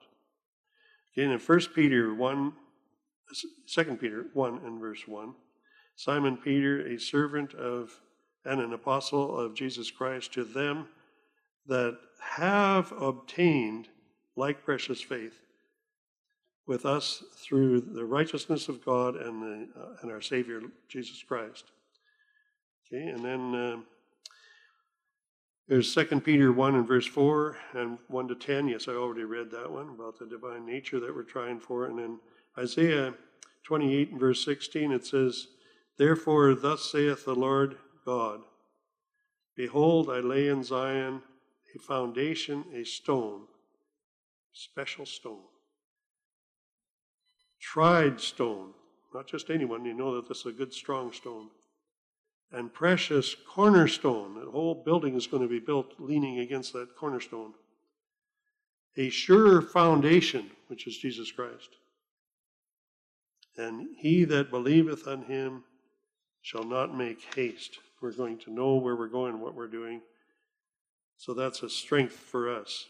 Again, 1.13 1.31
in 1.31 1.39
1 1.39 1.59
Peter 1.75 2.13
1 2.13 2.53
Second 3.65 3.99
Peter 3.99 4.25
1 4.33 4.61
and 4.65 4.79
verse 4.79 5.07
1. 5.07 5.33
Simon 5.95 6.37
Peter, 6.37 6.85
a 6.85 6.99
servant 6.99 7.53
of 7.53 8.01
and 8.43 8.59
an 8.59 8.73
apostle 8.73 9.37
of 9.37 9.53
Jesus 9.53 9.91
Christ, 9.91 10.33
to 10.33 10.43
them 10.43 10.87
that 11.67 11.97
have 12.19 12.91
obtained 12.99 13.87
like 14.35 14.65
precious 14.65 14.99
faith 14.99 15.39
with 16.71 16.85
us 16.85 17.21
through 17.35 17.81
the 17.81 18.05
righteousness 18.05 18.69
of 18.69 18.85
God 18.85 19.17
and, 19.17 19.43
the, 19.43 19.67
uh, 19.77 19.87
and 20.01 20.09
our 20.09 20.21
Savior 20.21 20.61
Jesus 20.87 21.21
Christ. 21.21 21.65
Okay, 22.87 23.07
and 23.09 23.25
then 23.25 23.53
uh, 23.53 23.77
there's 25.67 25.93
2 25.93 26.21
Peter 26.21 26.53
1 26.53 26.75
and 26.75 26.87
verse 26.87 27.05
4 27.05 27.57
and 27.73 27.97
1 28.07 28.27
to 28.29 28.35
10. 28.35 28.69
Yes, 28.69 28.87
I 28.87 28.93
already 28.93 29.25
read 29.25 29.51
that 29.51 29.69
one 29.69 29.89
about 29.89 30.17
the 30.17 30.25
divine 30.25 30.65
nature 30.65 31.01
that 31.01 31.13
we're 31.13 31.23
trying 31.23 31.59
for. 31.59 31.87
And 31.87 31.99
then 31.99 32.19
Isaiah 32.57 33.15
28 33.63 34.11
and 34.11 34.19
verse 34.21 34.45
16, 34.45 34.93
it 34.93 35.05
says, 35.05 35.47
Therefore, 35.97 36.55
thus 36.55 36.89
saith 36.89 37.25
the 37.25 37.35
Lord 37.35 37.75
God 38.05 38.39
Behold, 39.57 40.09
I 40.09 40.19
lay 40.19 40.47
in 40.47 40.63
Zion 40.63 41.21
a 41.75 41.79
foundation, 41.79 42.63
a 42.73 42.85
stone, 42.85 43.41
special 44.53 45.05
stone, 45.05 45.50
tried 47.61 48.19
stone, 48.19 48.73
not 49.13 49.27
just 49.27 49.49
anyone, 49.49 49.85
you 49.85 49.93
know 49.93 50.15
that 50.15 50.27
this 50.27 50.39
is 50.39 50.45
a 50.47 50.51
good, 50.51 50.73
strong 50.73 51.13
stone, 51.13 51.49
and 52.51 52.73
precious 52.73 53.35
cornerstone. 53.47 54.35
The 54.43 54.51
whole 54.51 54.83
building 54.83 55.15
is 55.15 55.27
going 55.27 55.43
to 55.43 55.49
be 55.49 55.59
built 55.59 55.93
leaning 55.99 56.39
against 56.39 56.73
that 56.73 56.95
cornerstone. 56.97 57.53
A 58.97 59.09
sure 59.09 59.61
foundation, 59.61 60.51
which 60.67 60.87
is 60.87 60.97
Jesus 60.97 61.31
Christ. 61.31 61.69
And 63.57 63.87
he 63.97 64.25
that 64.25 64.51
believeth 64.51 65.07
on 65.07 65.23
him 65.23 65.63
shall 66.41 66.63
not 66.63 66.97
make 66.97 67.35
haste. 67.35 67.77
We're 68.01 68.11
going 68.11 68.39
to 68.39 68.51
know 68.51 68.75
where 68.75 68.95
we're 68.95 69.07
going, 69.07 69.39
what 69.39 69.55
we're 69.55 69.67
doing. 69.67 70.01
So 71.17 71.33
that's 71.33 71.61
a 71.63 71.69
strength 71.69 72.13
for 72.15 72.53
us 72.53 72.85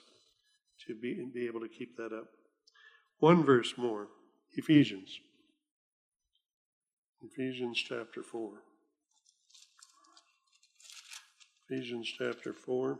to 0.87 0.95
be, 0.95 1.23
be 1.33 1.45
able 1.45 1.59
to 1.59 1.67
keep 1.67 1.97
that 1.97 2.13
up. 2.13 2.27
One 3.19 3.43
verse 3.43 3.73
more 3.77 4.07
Ephesians. 4.53 5.19
Ephesians 7.21 7.77
chapter 7.77 8.21
4. 8.21 8.49
Ephesians 11.69 12.11
chapter 12.17 12.51
4 12.53 12.99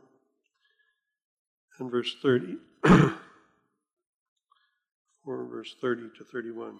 and 1.80 1.92
verse 1.92 2.16
30. 2.22 2.58
4 2.86 3.16
verse 5.26 5.76
30 5.82 6.10
to 6.18 6.24
31. 6.24 6.80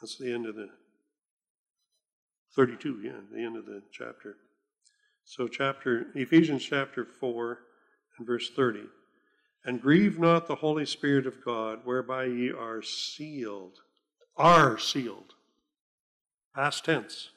That's 0.00 0.16
the 0.16 0.32
end 0.32 0.46
of 0.46 0.54
the 0.54 0.68
32, 2.54 3.00
yeah, 3.02 3.12
the 3.32 3.42
end 3.44 3.56
of 3.56 3.66
the 3.66 3.82
chapter. 3.92 4.36
So 5.24 5.48
chapter 5.48 6.06
Ephesians 6.14 6.62
chapter 6.64 7.04
4 7.04 7.58
and 8.18 8.26
verse 8.26 8.50
30. 8.54 8.84
And 9.64 9.80
grieve 9.80 10.18
not 10.18 10.46
the 10.46 10.56
Holy 10.56 10.86
Spirit 10.86 11.26
of 11.26 11.44
God, 11.44 11.80
whereby 11.84 12.24
ye 12.24 12.50
are 12.50 12.82
sealed. 12.82 13.80
Are 14.36 14.78
sealed. 14.78 15.34
Past 16.54 16.84
tense. 16.84 17.30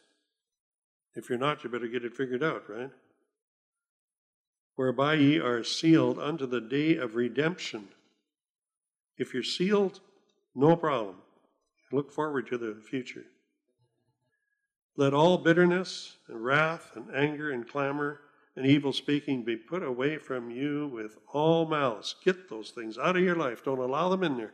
If 1.16 1.30
you're 1.30 1.38
not, 1.38 1.64
you 1.64 1.70
better 1.70 1.88
get 1.88 2.06
it 2.06 2.16
figured 2.16 2.44
out, 2.44 2.70
right? 2.70 2.92
Whereby 4.76 5.16
ye 5.16 5.40
are 5.40 5.64
sealed 5.64 6.18
unto 6.18 6.46
the 6.48 6.62
day 6.62 6.96
of 6.96 7.16
redemption. 7.16 7.90
If 9.18 9.34
you're 9.34 9.44
sealed, 9.44 10.00
no 10.56 10.76
problem. 10.76 11.18
Look 11.92 12.12
forward 12.12 12.48
to 12.48 12.58
the 12.58 12.82
future. 12.90 13.26
Let 14.96 15.14
all 15.14 15.38
bitterness 15.38 16.18
and 16.28 16.44
wrath 16.44 16.92
and 16.96 17.14
anger 17.16 17.52
and 17.52 17.68
clamor 17.68 18.22
and 18.56 18.66
evil 18.66 18.94
speaking 18.94 19.44
be 19.44 19.56
put 19.56 19.84
away 19.84 20.18
from 20.18 20.52
you 20.52 20.88
with 20.88 21.18
all 21.32 21.66
malice. 21.66 22.16
Get 22.24 22.50
those 22.50 22.72
things 22.72 22.98
out 22.98 23.18
of 23.18 23.24
your 23.24 23.36
life. 23.36 23.64
Don't 23.64 23.80
allow 23.80 24.10
them 24.10 24.24
in 24.24 24.38
there. 24.38 24.54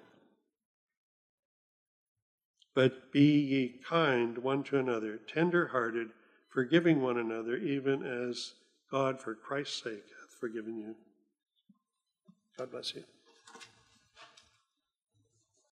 But 2.75 3.11
be 3.11 3.39
ye 3.39 3.81
kind 3.87 4.37
one 4.37 4.63
to 4.65 4.77
another, 4.77 5.17
tender 5.17 5.67
hearted 5.67 6.09
forgiving 6.49 7.01
one 7.01 7.17
another, 7.17 7.57
even 7.57 8.03
as 8.03 8.53
God, 8.91 9.21
for 9.21 9.35
Christ's 9.35 9.83
sake, 9.83 9.93
hath 10.21 10.39
forgiven 10.39 10.77
you. 10.77 10.95
God 12.57 12.71
bless 12.71 12.95
you. 12.95 13.03